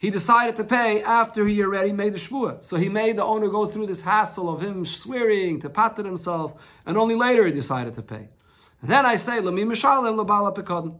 [0.00, 2.64] He decided to pay after he already made the shvua.
[2.64, 6.54] So he made the owner go through this hassle of him swearing to patent himself,
[6.84, 8.30] and only later he decided to pay.
[8.82, 10.98] And then I say, l'mi mishalem l'bala pekadon.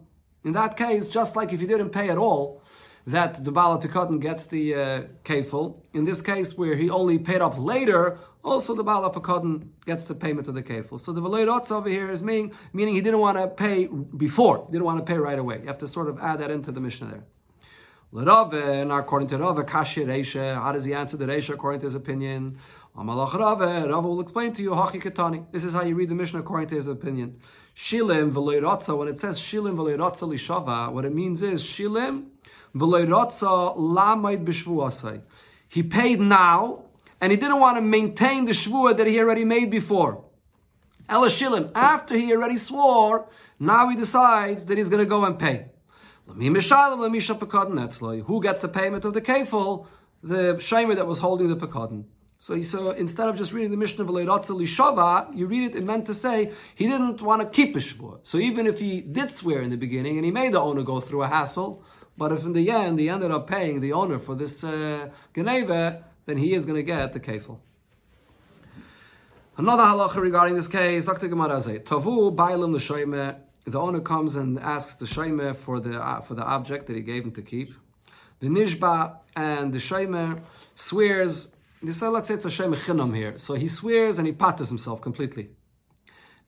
[0.49, 2.63] In that case, just like if you didn't pay at all,
[3.07, 5.77] that the Baal Pikadon gets the uh, kefil.
[5.93, 10.15] In this case, where he only paid up later, also the Baal Pikadon gets the
[10.15, 10.99] payment of the kefil.
[10.99, 13.89] So the Valei over here is meaning, meaning he didn't want to pay
[14.27, 15.61] before, he didn't want to pay right away.
[15.61, 17.25] You have to sort of add that into the Mishnah there.
[18.11, 21.87] L'Rav, and according to Rav, Kashi Reisha, how does he answer the Reisha according to
[21.89, 22.57] his opinion?
[22.97, 25.45] Amalach Rav, Rav will explain to you, Hachi Ketani.
[25.53, 27.39] This is how you read the Mishnah according to his opinion.
[27.79, 32.27] Shilim v'leiratza, when it says shilim v'leiratza lishava, what it means is shilim
[32.75, 35.21] v'leiratza lamaid b'shvuasai.
[35.69, 36.87] He paid now,
[37.21, 40.25] and he didn't want to maintain the shvua that he already made before.
[41.09, 43.29] Ela shilim, after he already swore,
[43.61, 45.67] now he decides that he's going to go and pay.
[46.27, 46.51] Who
[48.43, 49.87] gets the payment of the kefil?
[50.21, 52.07] The shamer that was holding the pekadon.
[52.49, 56.07] So, so instead of just reading the Mishnah of Shava, you read it, it meant
[56.07, 58.21] to say he didn't want to keep a Shvua.
[58.23, 60.99] So even if he did swear in the beginning and he made the owner go
[60.99, 61.85] through a hassle,
[62.17, 66.07] but if in the end he ended up paying the owner for this uh, Geneva,
[66.25, 67.59] then he is going to get the kefil.
[69.59, 71.29] Another halacha regarding this case, Dr.
[71.29, 73.37] Gemara says, Tavu bailim l'shoyme.
[73.67, 77.03] The owner comes and asks the shoyme for the uh, for the object that he
[77.03, 77.75] gave him to keep.
[78.41, 80.41] The nishba and the shoyme
[80.75, 81.49] swears
[81.93, 83.39] so let's say it's a Shem Chinam here.
[83.39, 85.51] So he swears and he patters himself completely.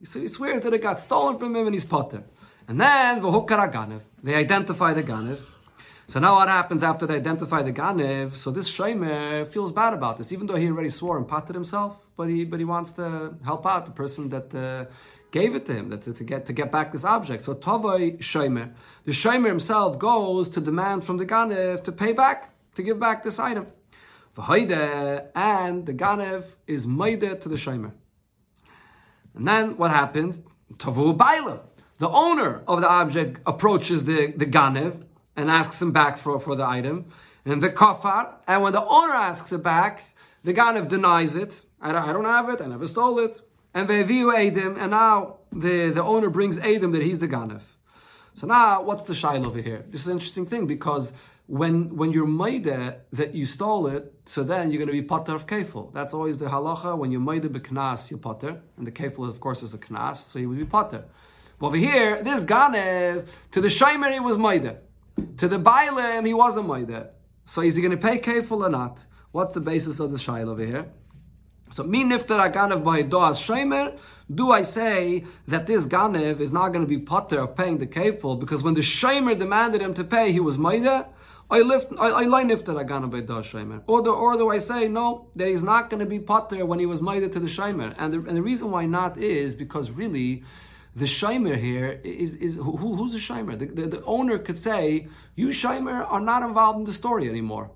[0.02, 2.24] So he swears that it got stolen from him and he's potter.
[2.66, 4.00] And then Ganev.
[4.22, 5.38] They identify the Ganev.
[6.06, 8.36] So now what happens after they identify the Ganev?
[8.36, 12.06] So this Shemer feels bad about this, even though he already swore and patted himself,
[12.16, 14.86] but he but he wants to help out the person that uh,
[15.30, 17.44] gave it to him that to, to, get to get back this object.
[17.44, 18.72] So Tovoi Shemer.
[19.04, 23.22] The Shemer himself goes to demand from the Ganev to pay back, to give back
[23.22, 23.66] this item
[24.48, 27.92] and the Ganev is Maide to the Shomer.
[29.34, 30.44] And then what happened?
[30.74, 31.60] Tavu Baila.
[31.98, 35.04] The owner of the object approaches the, the Ganev
[35.36, 37.06] and asks him back for, for the item.
[37.44, 40.04] And the Kafar, and when the owner asks it back,
[40.44, 41.64] the Ganev denies it.
[41.80, 43.40] I don't, I don't have it, I never stole it.
[43.72, 47.62] And they view Adim, and now the, the owner brings Adim that he's the Ganev.
[48.34, 49.84] So now, what's the shail over here?
[49.88, 51.12] This is an interesting thing because
[51.50, 55.34] when when you're maida that you stole it, so then you're going to be potter
[55.34, 55.92] of kefil.
[55.92, 56.96] That's always the halacha.
[56.96, 60.38] When you're maida beknas, you're potter, and the kefil, of course, is a knas, so
[60.38, 61.06] you would be potter.
[61.58, 64.78] But over here, this ganev to the shaymer he was maida,
[65.38, 67.10] to the bailim he wasn't maida.
[67.46, 69.04] So is he going to pay kefil or not?
[69.32, 70.86] What's the basis of the shayl over here?
[71.72, 73.98] So me nifter aganev by doas shaymer.
[74.32, 77.88] Do I say that this ganev is not going to be potter of paying the
[77.88, 81.08] kefil because when the shaymer demanded him to pay, he was maida?
[81.50, 83.82] I lift, I, I line iftar agana by da shaymer.
[83.88, 86.78] Or do, or do I say no, that he's not going to be potter when
[86.78, 87.94] he was made to the shaymer?
[87.98, 90.44] And the, and the reason why not is because really,
[90.94, 93.58] the shaymer here is is who, who's the shaymer?
[93.58, 97.70] The, the, the, owner could say, you shaymer are not involved in the story anymore.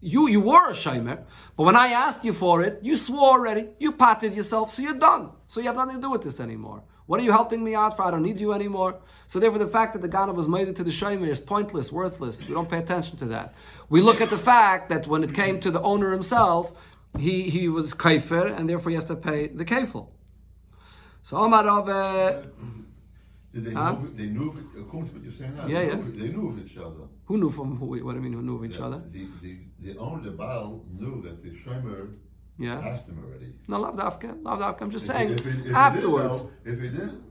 [0.00, 1.24] You you were a shaymer,
[1.56, 3.68] but when I asked you for it, you swore already.
[3.78, 5.30] You patted yourself, so you're done.
[5.46, 6.82] So you have nothing to do with this anymore.
[7.10, 8.04] What are you helping me out for?
[8.04, 9.00] I don't need you anymore.
[9.26, 12.46] So therefore, the fact that the Ganav was made to the Shomer is pointless, worthless.
[12.46, 13.52] We don't pay attention to that.
[13.88, 16.72] We look at the fact that when it came to the owner himself,
[17.18, 20.10] he, he was kaifer, and therefore he has to pay the kafel.
[21.22, 21.88] So Omar of...
[21.88, 22.42] Uh,
[23.52, 23.96] they, huh?
[23.96, 25.94] knew, they knew, according to what you're saying now, yeah, they, yeah.
[25.96, 27.08] Knew, they knew of each other.
[27.24, 27.86] Who knew from who?
[27.86, 29.02] What do you mean, who knew of each the, other?
[29.10, 32.14] The, the, the owner, the Baal, knew that the Shomer
[32.60, 32.78] yeah.
[32.78, 33.54] asked him already.
[33.66, 34.82] No, love dafka, love dafka.
[34.82, 36.44] I'm just if saying, if if afterwards.
[36.64, 37.24] He if he didn't,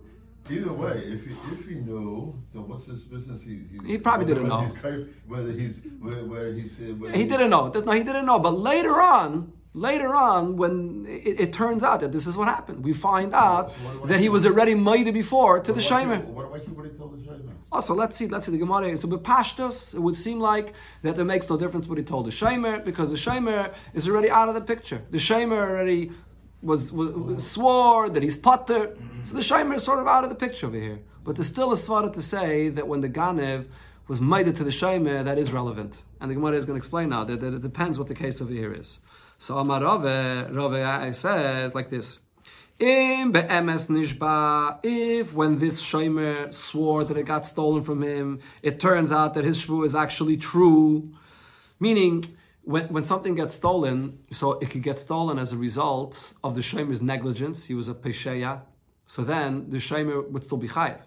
[0.49, 3.43] Either way, if he, if he knew, so what's his business?
[3.43, 6.75] He, he, he probably didn't know he's, whether he's where, where he's.
[6.77, 7.67] Whether he didn't know.
[7.67, 8.39] no, he didn't know.
[8.39, 12.83] But later on, later on, when it, it, turns out that this is what happened,
[12.83, 16.23] we find out what, what, that he was already mighty before to the Shaimer.
[16.25, 17.48] What, what, what he the?
[17.71, 18.97] Oh, so let's see, let's see the Gemara.
[18.97, 22.31] So bepashtus, it would seem like that it makes no difference what he told the
[22.31, 25.03] Shaimer because the Shaimer is already out of the picture.
[25.11, 26.11] The Shaimer already
[26.61, 28.87] was, was, swore that he's potter.
[28.87, 29.23] Mm-hmm.
[29.25, 30.99] So the Shaimer is sort of out of the picture over here.
[31.23, 33.67] But there's still a svara to say that when the Ganev
[34.07, 36.03] was made to the Shaimer, that is relevant.
[36.19, 38.41] And the Gemara is going to explain now that, that, it depends what the case
[38.41, 38.99] over here is.
[39.37, 42.19] So Amar Rave, Rave says like this.
[42.79, 48.79] In be'emes nishba, if when this Shaimer swore that it got stolen from him, it
[48.79, 51.13] turns out that his shvu is actually true,
[51.77, 52.23] meaning
[52.61, 56.61] when, when something gets stolen, so it could get stolen as a result of the
[56.61, 58.61] Shemer's negligence, he was a Pesheya,
[59.05, 61.01] so then the Shemer would still be Chayiv.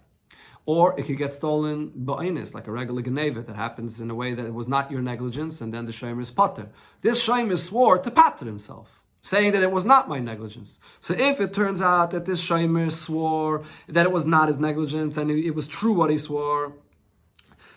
[0.66, 4.35] Or it could get stolen ba'inus, like a regular Geneva that happens in a way
[4.35, 6.68] that it was not your negligence, and then the Shemer is Pater.
[7.00, 10.78] This Shemer swore to Pater himself, saying that it was not my negligence.
[11.00, 15.16] So if it turns out that this Shemer swore that it was not his negligence
[15.16, 16.72] and it, was true what he swore,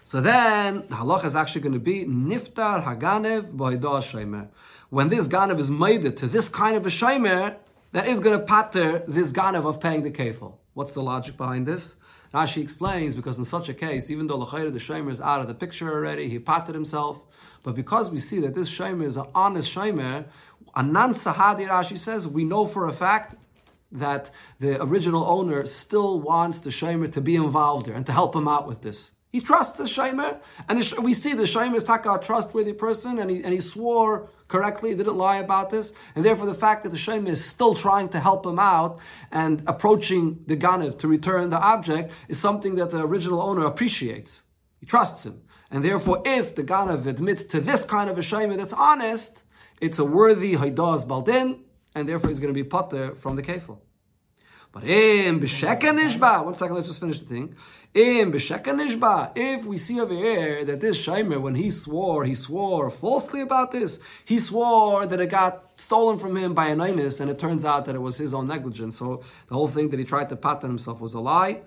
[0.04, 4.50] so then the halacha is actually going to be niftar haganev b'hoidah shaymer.
[4.90, 7.56] When this ganev is made to this kind of a shaymer,
[7.92, 10.58] that is going to pater this ganev of paying the kefil.
[10.74, 11.96] What's the logic behind this?
[12.34, 15.54] Rashi explains because in such a case, even though the shaymer is out of the
[15.54, 17.24] picture already, he pated himself.
[17.64, 20.26] But because we see that this shaymer is an honest shaymer,
[20.76, 23.36] anan sahadi Rashi says we know for a fact
[23.92, 28.36] that the original owner still wants the shaymer to be involved there and to help
[28.36, 29.12] him out with this.
[29.36, 33.20] He trusts the Shaimer, and the, we see the Shaimer is taka a trustworthy person,
[33.20, 36.84] and he, and he swore correctly, he didn't lie about this, and therefore the fact
[36.84, 38.98] that the Shaimer is still trying to help him out
[39.34, 44.44] and approaching the Ganev to return the object is something that the original owner appreciates.
[44.80, 45.42] He trusts him.
[45.70, 49.44] And therefore, if the Ganev admits to this kind of a Shaimer that's honest,
[49.86, 51.60] it's a worthy Haidas Baldin,
[51.94, 53.78] and therefore he's going to be potter from the kefil.
[54.72, 57.56] But in b'sheka one second, let's just finish the thing.
[57.94, 62.90] In b'sheka if we see over here that this Shaimer, when he swore, he swore
[62.90, 64.02] falsely about this.
[64.26, 67.86] He swore that it got stolen from him by an Inus, and it turns out
[67.86, 68.98] that it was his own negligence.
[68.98, 71.62] So the whole thing that he tried to pattern himself was a lie.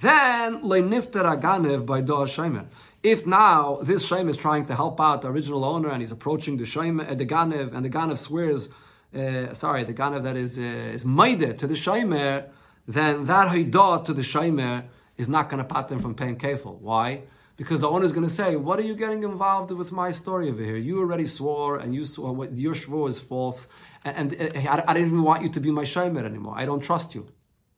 [0.00, 2.66] Then leinifter aganev by do Shaimer.
[3.04, 6.56] If now this Shaimer is trying to help out the original owner, and he's approaching
[6.56, 8.70] the Shaimer, uh, the Ganev, and the Ganev swears
[9.14, 12.48] uh, sorry, the Ganav that is uh, is maide to the Shaimer,
[12.88, 14.84] then that Haidah to the Shaimer
[15.16, 16.80] is not going to pattern from paying kefil.
[16.80, 17.22] Why?
[17.56, 20.50] Because the owner is going to say, "What are you getting involved with my story
[20.50, 20.76] over here?
[20.76, 23.68] You already swore, and you swore what your shvur is false,
[24.04, 26.54] and, and uh, I, I, didn't even want you to be my Shaimer anymore.
[26.56, 27.28] I don't trust you.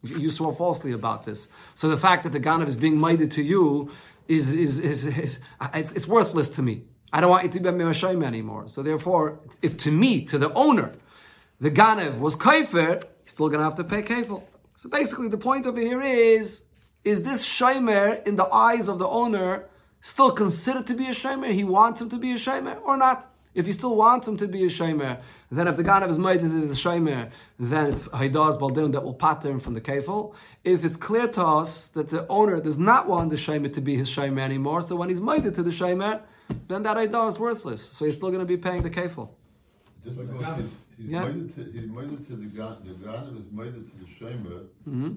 [0.03, 1.49] You swore falsely about this.
[1.75, 3.91] So the fact that the Ganav is being maide to you
[4.29, 5.39] is is, is, is,
[5.75, 6.83] it's, it's, worthless to me.
[7.12, 8.69] I don't want you to be Shaimer anymore.
[8.69, 10.93] So therefore, if to me, to the owner,
[11.61, 14.43] the Ganev was Kaifer, he's still going to have to pay Kefil.
[14.77, 16.65] So basically, the point over here is
[17.05, 19.67] is this Shaimer, in the eyes of the owner,
[20.01, 21.53] still considered to be a Shaimer?
[21.53, 23.33] He wants him to be a Shaimer or not?
[23.55, 26.41] If he still wants him to be a Shaimer, then if the Ganev is made
[26.41, 30.35] into the Shaimer, then it's Haidaz Baldin that will pattern from the Kefil.
[30.65, 33.97] If it's clear to us that the owner does not want the Shaimer to be
[33.97, 36.23] his Shaimer anymore, so when he's made to the Shaimer,
[36.69, 37.91] then that Haidah is worthless.
[37.93, 39.29] So he's still going to be paying the Kefil.
[40.05, 41.23] Just because he's, he's Yeah.
[41.23, 44.51] minded to he's minded to the God the God is minded to the Shema,
[44.89, 45.11] Mm-hmm.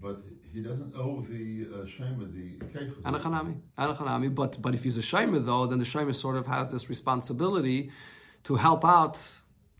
[0.00, 0.18] but
[0.52, 2.94] he doesn't owe the uh, Shema the kefir.
[3.02, 3.54] Anachanami.
[3.78, 4.34] Anachanami.
[4.34, 7.90] But but if he's a shamer though, then the shamer sort of has this responsibility
[8.44, 9.18] to help out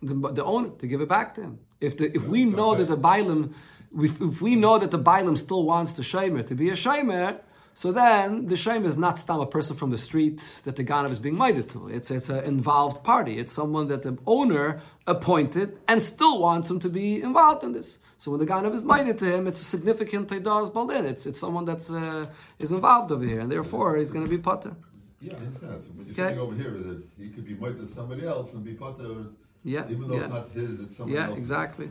[0.03, 1.59] the, the owner to give it back to him.
[1.81, 3.53] If the, if we know that the Bailam,
[3.99, 7.41] if, if we know that the Bailam still wants the shamer to be a shamer,
[7.75, 11.11] so then the shamer is not still a person from the street that the Ganav
[11.11, 11.89] is being minded to.
[11.89, 13.39] It's it's an involved party.
[13.39, 17.99] It's someone that the owner appointed and still wants him to be involved in this.
[18.17, 21.05] So when the Ganav is minded to him, it's a significant Taidas Baldin.
[21.05, 22.25] It's it's someone that's uh,
[22.59, 24.75] is involved over here, and therefore he's going to be potter.
[25.21, 25.83] Yeah, I understand.
[25.83, 26.29] So what you're Okay.
[26.35, 29.35] saying over here is that he could be minded to somebody else and be of
[29.67, 30.25] Yeah, even though yeah.
[30.25, 31.41] it's not his, it's somebody Yeah, else's.
[31.41, 31.91] exactly.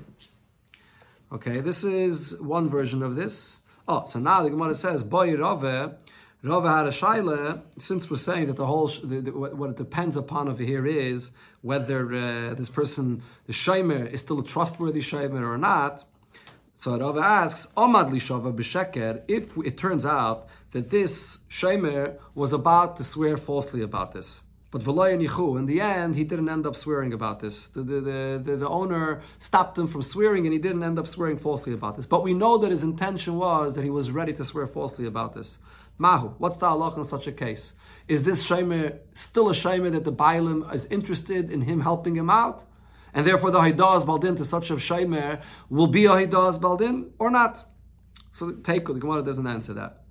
[1.34, 3.60] Okay, this is one version of this.
[3.86, 5.64] Oh, so now the Gemara says, Boy Rove,
[6.42, 10.16] Rave had a shaila, since we're saying that the whole, the, the, what it depends
[10.16, 15.46] upon over here is whether uh, this person, the Shaimer, is still a trustworthy Shaimer
[15.46, 16.06] or not.
[16.78, 22.96] So Rava asks, Omad lishava b'sheker, if it turns out that this Shemer was about
[22.98, 24.44] to swear falsely about this.
[24.76, 27.70] But nichu, in the end, he didn't end up swearing about this.
[27.70, 31.38] The, the, the, the, owner stopped him from swearing and he didn't end up swearing
[31.38, 32.06] falsely about this.
[32.06, 35.34] But we know that his intention was that he was ready to swear falsely about
[35.34, 35.60] this.
[35.98, 37.72] Mahu, what's the halach in such a case?
[38.10, 42.30] Is this Shemer still a Shemer that the Bailim is interested in him helping him
[42.30, 42.66] out?
[43.14, 47.32] And therefore the Haidas Baldin to such a Shaimer will be a Haidas Baldin or
[47.32, 47.66] not?
[48.34, 50.05] So take the Gemara doesn't answer that.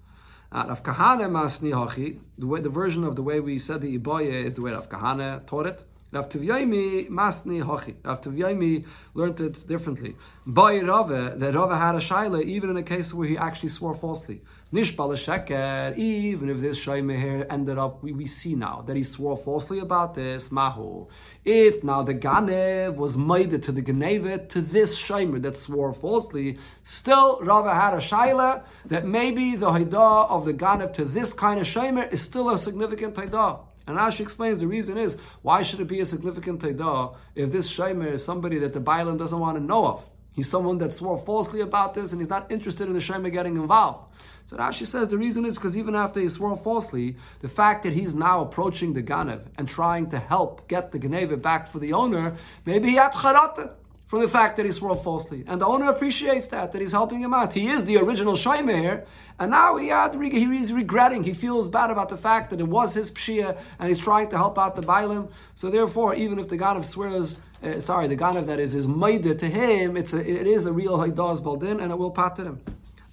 [0.54, 4.44] Rav Kahane Masni Hachi, the way the version of the way we said the Iboye
[4.44, 5.82] is the way Rav Kahane taught it.
[6.12, 7.96] Rav Tuvyaimi Masni Hachi.
[8.04, 10.14] Rav Tuvyaimi learned it differently.
[10.46, 13.96] By Rave, that Rave had a shaila even in a case where he actually swore
[13.96, 14.42] falsely.
[14.72, 19.36] Nishbal sheker, even if this here ended up, we, we see now that he swore
[19.36, 21.06] falsely about this, mahu.
[21.44, 26.58] If now the ganev was made to the ganeve to this shaymer that swore falsely,
[26.82, 31.60] still Rava had a shaila that maybe the haidah of the ganev to this kind
[31.60, 33.60] of shaymer is still a significant haidah.
[33.86, 37.72] And Rashi explains the reason is why should it be a significant taidah if this
[37.72, 40.04] shaymer is somebody that the Bailam doesn't want to know of?
[40.34, 43.56] He's someone that swore falsely about this and he's not interested in the shaymer getting
[43.56, 44.10] involved.
[44.46, 47.94] So Rashi says the reason is because even after he swore falsely, the fact that
[47.94, 51.94] he's now approaching the Ganev and trying to help get the Ganeva back for the
[51.94, 53.70] owner, maybe he had charata
[54.06, 55.44] from the fact that he swore falsely.
[55.46, 57.54] And the owner appreciates that, that he's helping him out.
[57.54, 59.06] He is the original Shaimer here,
[59.38, 62.68] and now he had, he is regretting, he feels bad about the fact that it
[62.68, 65.30] was his Pshia, and he's trying to help out the Bailim.
[65.54, 69.34] So therefore, even if the Ganev swears, uh, sorry, the Ganev that is, is Maida
[69.34, 72.60] to him, it's a, it is a real Haidaz Baldin, and it will pat him.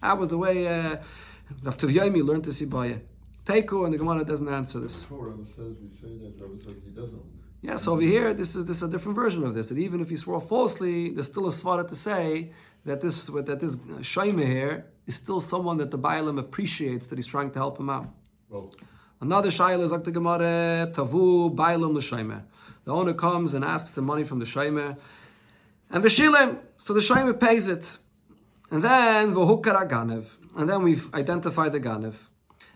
[0.01, 0.97] That was the way uh,
[1.63, 2.97] Rav Tuvyaimi learned to see Baya.
[3.45, 4.95] Teiku, and the Gemara doesn't answer this.
[4.95, 7.21] Says we say that, says he doesn't.
[7.61, 9.69] Yes, over here, this is this is a different version of this.
[9.69, 12.53] That even if he swore falsely, there's still a svara to say
[12.85, 17.27] that this that this shaima here is still someone that the Bailam appreciates that he's
[17.27, 18.09] trying to help him out.
[18.49, 18.73] Well,
[19.21, 22.41] Another shaila is like the Gemara tavu Bailam l'shaimer.
[22.85, 24.97] The owner comes and asks the money from the shaimer,
[25.91, 27.97] and b'shilim, so the shaimer pays it,
[28.71, 30.25] and then v'hukara ganev,
[30.57, 32.15] and then we've identified the ganev,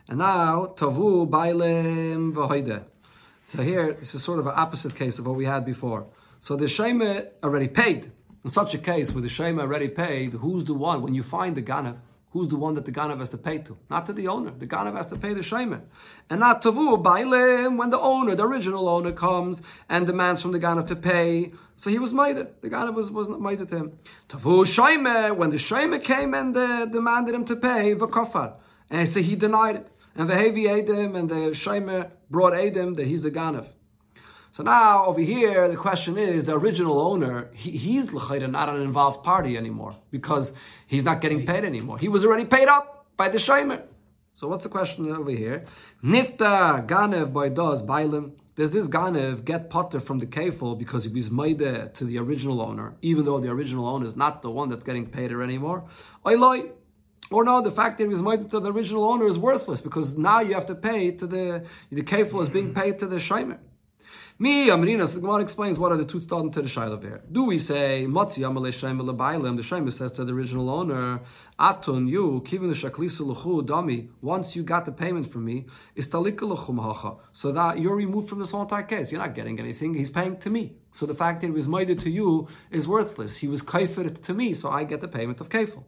[0.07, 2.83] and now tavu Bailam v'hoide.
[3.51, 6.07] So here, this is sort of an opposite case of what we had before.
[6.39, 8.11] So the Shema already paid.
[8.43, 11.55] In such a case where the Shema already paid, who's the one, when you find
[11.55, 11.97] the Ganav,
[12.35, 13.77] who's the one that the Ganav has to pay to?
[13.89, 14.51] Not to the owner.
[14.51, 15.79] The Ganav has to pay the Shema.
[16.29, 20.59] And not Tavu, Bailim, when the owner, the original owner, comes and demands from the
[20.59, 21.53] Ganav to pay.
[21.77, 22.35] So he was made.
[22.35, 23.97] The Ganav was, was made it to him.
[24.27, 28.55] Tavu Shema, when the Shema came and uh, demanded him to pay, Vakafar.
[28.89, 29.87] And so he denied it.
[30.17, 33.67] And the Hevi Adam and the Shema brought Adam that he's the Ganav.
[34.55, 39.21] So now over here, the question is the original owner, he, he's not an involved
[39.21, 40.53] party anymore because
[40.87, 41.97] he's not getting paid anymore.
[41.97, 43.81] He was already paid up by the shaymer.
[44.33, 45.65] So what's the question over here?
[46.01, 48.31] Nifta ganev by does bailim.
[48.55, 52.61] Does this ganev get potter from the kefil because he was made to the original
[52.61, 55.83] owner, even though the original owner is not the one that's getting paid anymore?
[56.25, 56.71] Oiloi.
[57.29, 60.17] Or no, the fact that he was made to the original owner is worthless because
[60.17, 63.57] now you have to pay to the the kefil is being paid to the shaymer.
[64.37, 67.21] Me, Amrina, so the Gemara explains what are the two starting to the Shiloh here.
[67.31, 68.97] Do we say, Motzi Amalei Shem
[69.55, 71.21] the Shem says to the original owner,
[71.57, 76.09] Atun, you, Kivin the Shaklisa Luchu, Dami, once you got the payment from me, is
[76.09, 79.09] Talika Luchum so that you're removed from this whole entire case.
[79.09, 80.73] You're not getting anything, he's paying to me.
[80.91, 83.37] So the fact that it was made to you is worthless.
[83.37, 85.85] He was kaifir to me, so I get the payment of kafel.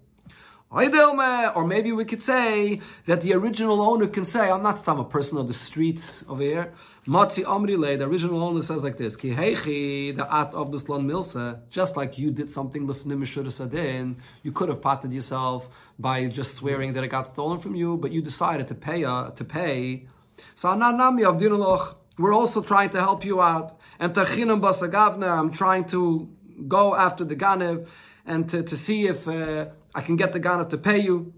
[0.70, 5.38] Or maybe we could say that the original owner can say, I'm not some person
[5.38, 6.74] on the street over here.
[7.08, 11.06] Matzi Amrile, the original owner says like this, Ki heichi, the at of the slon
[11.06, 16.92] milsa, just like you did something sadin, you could have patted yourself by just swearing
[16.94, 20.06] that it got stolen from you, but you decided to pay uh, to pay.
[20.54, 23.80] So ananami of dinaloch, we're also trying to help you out.
[24.00, 26.28] And tarchinam basagavna, I'm trying to
[26.68, 27.88] go after the ganev
[28.26, 29.68] and to, to see if uh,
[29.98, 31.34] I can get the Ganav to pay you.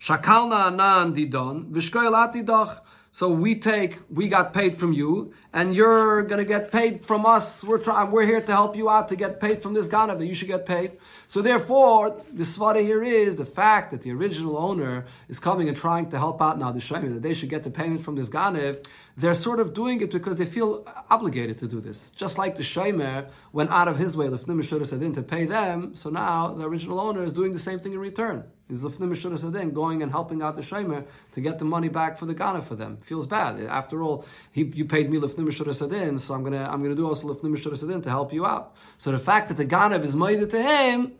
[0.00, 2.80] Shakalna anan didon.
[3.12, 7.62] So we take, we got paid from you, and you're gonna get paid from us.
[7.62, 10.26] We're trying, we're here to help you out to get paid from this Ganav that
[10.26, 10.96] you should get paid.
[11.26, 15.76] So therefore, the svara here is the fact that the original owner is coming and
[15.76, 18.30] trying to help out now the Shemi, that they should get the payment from this
[18.30, 18.86] Ganav.
[19.20, 22.10] They're sort of doing it because they feel obligated to do this.
[22.22, 26.08] Just like the Shemer went out of his way, Lefnim Sadin, to pay them, so
[26.08, 28.44] now the original owner is doing the same thing in return.
[28.70, 31.04] He's Lefnim Sadin, going and helping out the Shemer
[31.34, 32.96] to get the money back for the Ghana for them.
[32.96, 33.60] Feels bad.
[33.60, 37.28] After all, he, you paid me Lefnim Sadin, so I'm gonna I'm gonna do also
[37.28, 38.74] Lefnim Sadin to help you out.
[38.96, 41.12] So the fact that the Ghana is made to him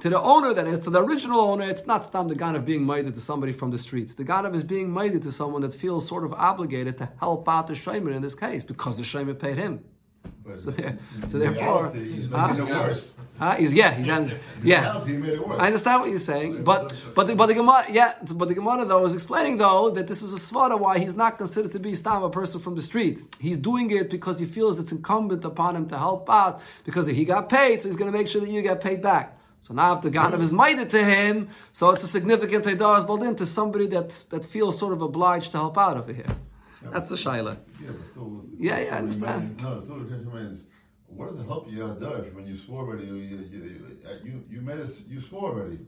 [0.00, 2.84] to the owner, that is, to the original owner, it's not stam the ganav being
[2.86, 4.16] made to somebody from the street.
[4.16, 7.68] The ganav is being made to someone that feels sort of obligated to help out
[7.68, 9.84] the shaman in this case because the shaman paid him.
[10.58, 13.14] So, there, so therefore, he's making it worse.
[13.38, 13.56] Huh?
[13.56, 15.04] He's yeah, he's yeah.
[15.04, 15.58] He made it worse.
[15.60, 18.84] I understand what you're saying, but but the, but the Gemara yeah, but the Gemara
[18.84, 21.94] though is explaining though that this is a svara why he's not considered to be
[21.94, 23.36] stam a person from the street.
[23.40, 27.24] He's doing it because he feels it's incumbent upon him to help out because he
[27.24, 29.35] got paid, so he's going to make sure that you get paid back.
[29.66, 33.24] So now if the Ganav is minded to him, so it's a significant Teidah built
[33.24, 36.32] into somebody that, that feels sort of obliged to help out over here.
[36.84, 37.56] Yeah, That's the Shaila.
[37.82, 39.60] Yeah, but still, Yeah, yeah, I understand.
[39.60, 40.62] No, still the question remains,
[41.08, 43.06] what does it help you out Dutch when you swore already?
[43.06, 45.80] You, you, you, uh, you, you made us, you swore already.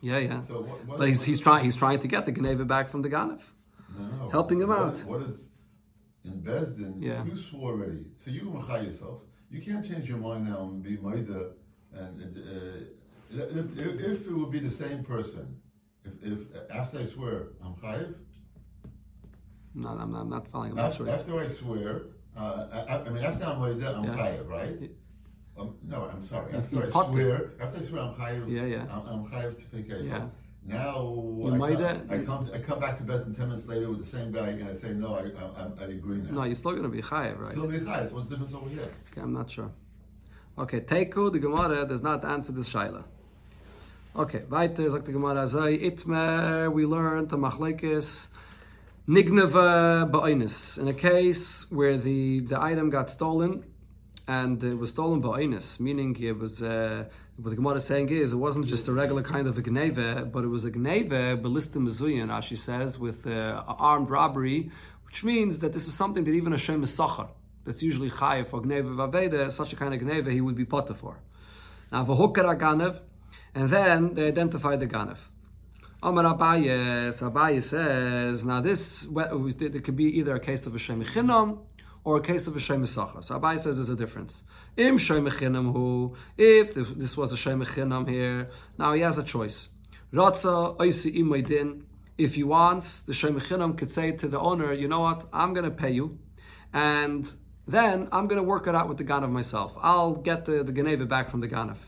[0.00, 0.42] Yeah, yeah.
[0.46, 3.02] So what, what, But he's, he's trying he's trying to get the Geneva back from
[3.02, 3.40] the Ganav.
[3.98, 4.28] No, no.
[4.30, 5.04] helping him What- out.
[5.04, 5.48] What is
[6.24, 6.94] in Besdin?
[7.02, 7.24] Yeah.
[7.26, 9.20] You swore already, so you machai yourself.
[9.50, 11.50] You can't change your mind now and be maida.
[11.92, 12.84] And uh,
[13.30, 15.56] if, if, if it would be the same person,
[16.04, 16.38] if, if
[16.70, 18.14] after I swear I'm chayiv,
[19.74, 20.70] No, I'm not, I'm not following.
[20.72, 21.14] I'm not after, sure.
[21.14, 22.02] after I swear,
[22.36, 24.16] uh, I, I mean after I'm maida, I'm Yeah.
[24.16, 24.90] chayiv, right?
[25.58, 26.52] Um, no, I'm sorry.
[26.54, 27.22] After I popped it.
[27.22, 28.86] swear, after I swear I'm chayiv, Yeah, yeah.
[28.90, 30.08] I'm, I'm chayiv to pay kefir.
[30.08, 30.26] Yeah.
[30.64, 30.98] Now
[31.46, 34.06] I, come, I come to, I come back to Besdin ten minutes later with the
[34.06, 36.30] same guy and I say no, I I, I, agree now.
[36.30, 37.52] No, you're still going to be chayiv, right?
[37.52, 38.12] Still be chayes.
[38.12, 38.90] What's the difference over here?
[39.12, 39.70] Okay, I'm not sure.
[40.58, 43.04] Okay, Teiku, the Gemara does not answer this Shaila.
[44.16, 48.28] Okay, weiter sagt die Gemara, sei itmer, we learned the machlekes
[49.06, 50.78] nigneva ba'inus.
[50.78, 53.64] In a case where the, the item got stolen,
[54.26, 57.04] and it was stolen ba'inus, meaning it was, uh,
[57.36, 60.32] what the Gemara is saying is, it wasn't just a regular kind of a gneve,
[60.32, 64.70] but it was a gneve, balista mezuyan, as she says, with uh, armed robbery,
[65.06, 67.28] which means that this is something that even Hashem is sachar.
[67.64, 70.94] That's usually chayiv for gneve vaveda, such a kind of gneve he would be potter
[70.94, 71.18] for.
[71.92, 73.00] Now, v'hukar ganev,
[73.58, 75.18] and then they identify the ganef.
[76.00, 81.04] Amar Abaye, Abaye says, now this, it could be either a case of a Shem
[81.04, 81.58] Chinam
[82.04, 84.44] or a case of a Shem So Abaye says there's a difference.
[84.76, 88.48] Im Shem Chinam hu, if this was a Shem Chinam here,
[88.78, 89.70] now he has a choice.
[90.12, 91.82] Ratza Oisi Imaydin,
[92.16, 95.52] if he wants, the Shem Chinam could say to the owner, you know what, I'm
[95.52, 96.20] going to pay you.
[96.72, 97.28] and
[97.66, 99.76] then I'm going to work it out with the Ganav myself.
[99.82, 101.78] I'll get the, the Geneva back from the Ganav.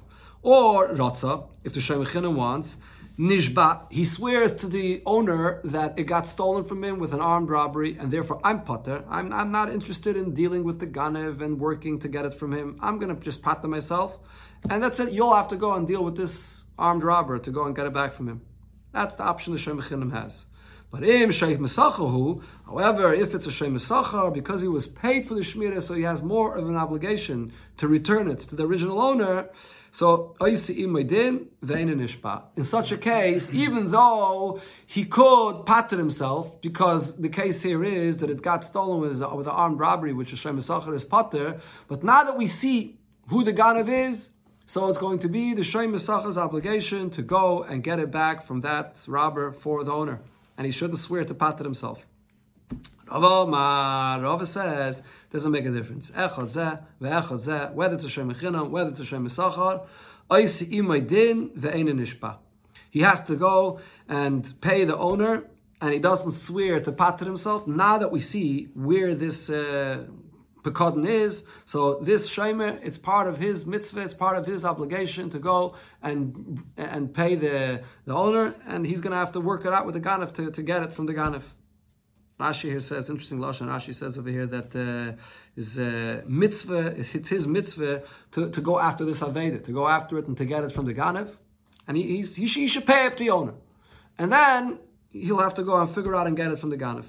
[0.43, 2.79] Or Ratza, if the Shemachinam wants,
[3.19, 7.51] Nishba, he swears to the owner that it got stolen from him with an armed
[7.51, 9.05] robbery, and therefore I'm putter.
[9.11, 12.53] I'm, I'm not interested in dealing with the Ganev and working to get it from
[12.53, 12.79] him.
[12.81, 14.19] I'm going to just patter myself.
[14.71, 15.13] And that's it.
[15.13, 17.93] You'll have to go and deal with this armed robber to go and get it
[17.93, 18.41] back from him.
[18.93, 20.47] That's the option the Shemachinam has.
[20.91, 25.35] But im sheikh mesachahu, however, if it's a sheikh mesachar, because he was paid for
[25.35, 29.01] the shmirah, so he has more of an obligation to return it to the original
[29.01, 29.51] owner.
[29.93, 30.57] So in
[32.65, 38.31] such a case, even though he could pater himself, because the case here is that
[38.31, 41.61] it got stolen with, with armed robbery, which is sheikh mesachar is pater.
[41.89, 44.31] But now that we see who the ganav is,
[44.67, 48.47] so it's going to be the sheikh mesachar's obligation to go and get it back
[48.47, 50.21] from that robber for the owner
[50.57, 52.07] and he shouldn't swear to pater himself.
[53.11, 55.03] Rava Rava says
[55.33, 56.11] doesn't make a difference.
[56.11, 59.87] Echad zeh ve'echad zeh, whether it's a shem mechinam, whether it's a shem mesachar,
[60.31, 60.69] oisi
[61.09, 62.37] din ve'ein nishpa.
[62.91, 65.45] He has to go and pay the owner,
[65.81, 67.67] and he doesn't swear to pater himself.
[67.67, 70.07] Now that we see where this uh,
[70.63, 71.45] Pekadon is.
[71.65, 75.77] So this Shemer, it's part of his mitzvah, it's part of his obligation to go
[76.03, 79.87] and and pay the, the owner, and he's going to have to work it out
[79.87, 81.43] with the Ganef to, to get it from the Ganef.
[82.41, 85.21] Rashi here says, interesting Lashon, Rashi says over here that uh,
[85.57, 90.19] is uh, mitzvah, it's his mitzvah to, to go after this Aveda, to go after
[90.19, 91.37] it and to get it from the Ganef.
[91.87, 93.55] And he, he's, he, he should pay up to the owner.
[94.19, 94.79] And then
[95.11, 97.05] he'll have to go and figure out and get it from the Ganef.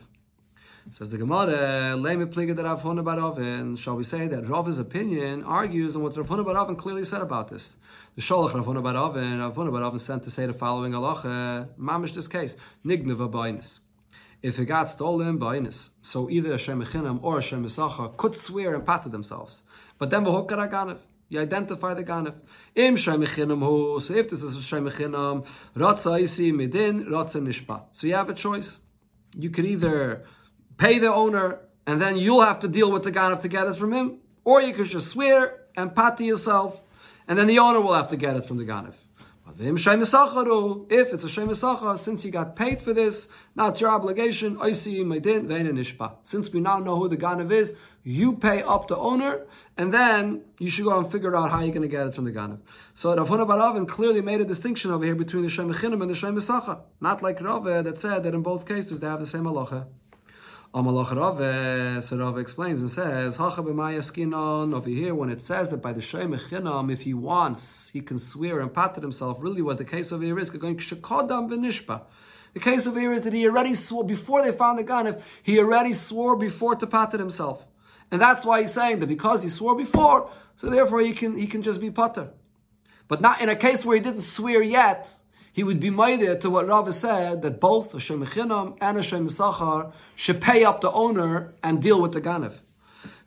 [0.89, 3.77] Says the Gemara, Leme pliga that Rav Huna.
[3.77, 7.77] Shall we say that Rav's opinion argues on what Rav Huna clearly said about this?
[8.15, 12.27] The Sholach Rav Huna bar Avin, Rav sent to say the following halacha, mamish this
[12.27, 13.79] case, nigneva.
[14.41, 15.89] If it got stolen, bainis.
[16.01, 19.61] So either Hashem Mechinam or Hashem Mesacha could swear and patter themselves.
[19.97, 20.99] But then v'hokar aganev.
[21.29, 22.33] You identify the ganef.
[22.75, 23.99] Im shemichinam hu.
[24.01, 27.83] So if this is a shemichinam, ratza isi midin, ratza nishpa.
[27.93, 28.79] So you have a choice.
[29.37, 30.25] You could either
[30.77, 33.75] pay the owner, and then you'll have to deal with the ganav to get it
[33.75, 36.83] from him, or you could just swear and pati yourself,
[37.27, 38.65] and then the owner will have to get it from the
[39.59, 44.57] If it's a shemisachar, since you got paid for this, now it's your obligation.
[44.73, 47.73] Since we now know who the ganav is,
[48.03, 49.45] you pay up the owner,
[49.77, 52.25] and then you should go and figure out how you're going to get it from
[52.25, 52.59] the ganav.
[52.93, 56.09] So Rav Huna bar Avin clearly made a distinction over here between the shemichinim and
[56.09, 56.79] the shemisachar.
[56.99, 59.85] Not like Rava that said that in both cases they have the same halacha.
[60.73, 65.81] Amalach Rave, uh, so Rave explains and says, Hacha over here, when it says that
[65.81, 69.77] by the Shem Echinam, if he wants, he can swear and patent himself, really what
[69.77, 72.03] the case of here is, going Shekodam v'nishpa.
[72.53, 75.59] The case of here is that he already swore, before they found the Ganef, he
[75.59, 77.65] already swore before to patent himself.
[78.09, 81.47] And that's why he's saying that because he swore before, so therefore he can, he
[81.47, 82.29] can just be pater.
[83.09, 85.13] But not in a case where he didn't swear yet,
[85.51, 89.91] he would be made to what Rava said that both Hashem Mechinam and Hashem Sachar
[90.15, 92.59] should pay up the owner and deal with the Ganev.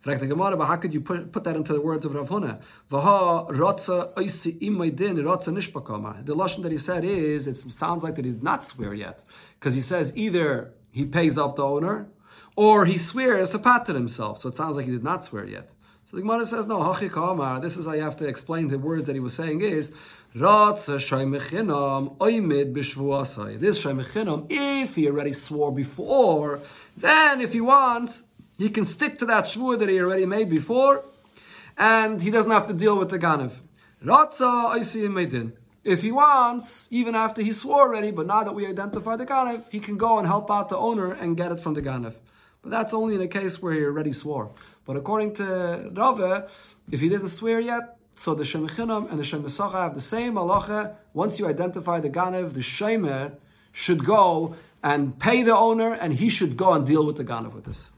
[0.03, 2.61] the Gemara, but how could you put, put that into the words of Rav Huna?
[2.91, 6.25] Vaha rotza oisi imaydin rotza nishpakama.
[6.25, 9.23] The lashon that he said is it sounds like that he did not swear yet
[9.59, 12.09] because he says either he pays up the owner
[12.57, 14.39] or he swears to pater himself.
[14.39, 15.71] So it sounds like he did not swear yet.
[16.11, 16.81] So the Gemara says no.
[16.81, 17.63] Hachikama.
[17.63, 19.91] This is how you have to explain the words that he was saying is
[20.35, 23.59] Ratza Shaimechinam Oimid Bishvuasai.
[23.59, 26.61] This Shaimechinam, if he already swore before,
[26.97, 28.25] then if he wants,
[28.59, 31.05] he can stick to that shvur that he already made before,
[31.79, 33.53] and he doesn't have to deal with the Ganev.
[34.05, 35.53] Ratza Oisi Medin.
[35.85, 39.65] If he wants, even after he swore already, but now that we identify the Ganev,
[39.71, 42.15] he can go and help out the owner and get it from the Ganev.
[42.63, 44.51] But that's only in a case where he already swore.
[44.87, 46.45] But according to Rave,
[46.91, 50.95] if he didn't swear yet, so the Shemichinam and the Shemisacha have the same halacha.
[51.13, 53.33] Once you identify the Ganev, the Shemer
[53.73, 57.55] should go and pay the owner, and he should go and deal with the Ganev
[57.55, 57.91] with this.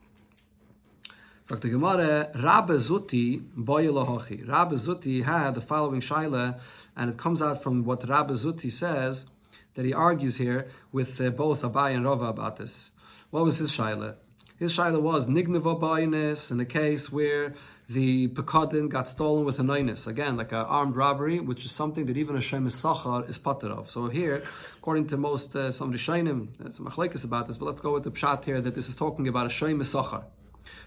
[1.48, 1.68] Dr.
[1.68, 4.48] Gemara, Rabbe Zuti, Boyelahochi.
[4.48, 6.58] Rabbe Zuti had the following shaila,
[6.96, 9.26] and it comes out from what Rabbe Zuti says,
[9.74, 12.90] that he argues here with uh, both Abaye and Rava about this.
[13.30, 14.14] What was his shaila?
[14.58, 17.54] His shaila was Nignava Bainis, in a case where
[17.90, 20.06] the Pekadin got stolen with a noinus.
[20.06, 23.68] Again, like an armed robbery, which is something that even a Shem Sachar is pater
[23.68, 23.90] of.
[23.90, 24.42] So here,
[24.78, 28.04] according to most, uh, some Rishonim, there's some machlekes about this, but let's go with
[28.04, 30.24] the pshat here that this is talking about a Shem Sachar.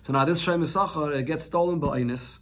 [0.01, 2.39] So now this Shem Sachar uh, gets stolen by Inus.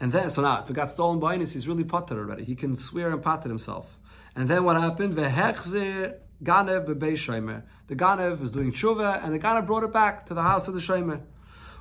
[0.00, 2.44] And then, so now, if it got stolen by Inus, he's really pater already.
[2.44, 3.98] He can swear and pater himself.
[4.34, 5.14] And then what happened?
[5.16, 7.62] Vehechzer Ganev Bebei Shomer.
[7.88, 10.74] The Ganev was doing tshuva, and the Ganev brought it back to the house of
[10.74, 11.20] the Shomer.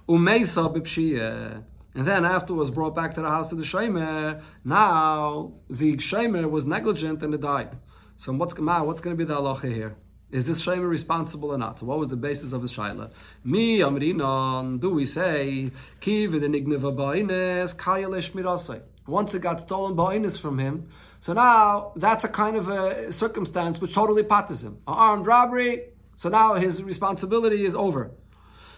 [0.08, 1.64] Umeisa.
[1.96, 5.96] And then after it was brought back to the house of the Shemer, now the
[5.98, 7.78] Shemer was negligent and it died.
[8.18, 9.96] So what's, what's going to be the halacha here?
[10.30, 11.82] Is this Shemer responsible or not?
[11.82, 13.12] What was the basis of the Shaila?
[13.44, 18.82] Mi amrinon, do we say, ki v'denigneva ba'ines, kayalesh mirasai.
[19.08, 20.90] Once it got stolen ba'ines from him,
[21.22, 24.74] so now that's a kind of a circumstance which totally patters him.
[24.88, 25.84] An armed robbery,
[26.16, 28.12] so now his responsibility is over.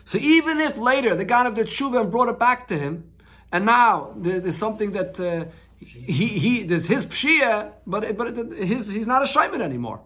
[0.06, 3.12] So even if later the God of the tshuva brought it back to him,
[3.52, 5.46] and now there's something that uh,
[5.80, 10.02] he he there's his pshia, but but his he's not a shayman anymore.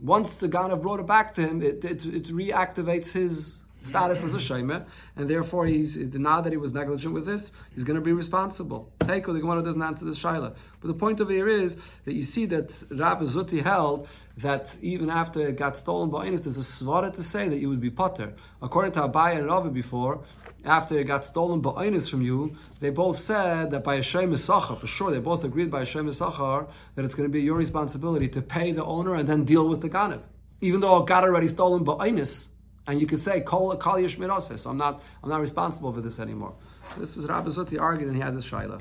[0.00, 4.34] Once the Ganav brought it back to him, it, it, it reactivates his status as
[4.34, 4.84] a shaymer,
[5.16, 8.92] and therefore he's now that he was negligent with this, he's going to be responsible.
[9.00, 10.54] Teiko, the Gemara doesn't answer this shaila.
[10.80, 14.08] But the point of here is that you see that Rabbi Zuti held
[14.38, 17.68] that even after it got stolen by Inus, there's a svara to say that you
[17.68, 18.34] would be potter.
[18.60, 20.24] According to Abaye and Rava before,
[20.64, 24.32] after it got stolen by Inus from you, they both said that by a Shem
[24.32, 27.42] Sachar, for sure, they both agreed by a Shem Sachar that it's going to be
[27.42, 30.22] your responsibility to pay the owner and then deal with the Ganav.
[30.60, 32.48] Even though it got already stolen by Inus,
[32.86, 34.58] and you could say kol kol yishmirase.
[34.58, 36.54] So I'm not I'm not responsible for this anymore.
[36.98, 38.80] This is Rabbi Zuti argued, and he had this shaila.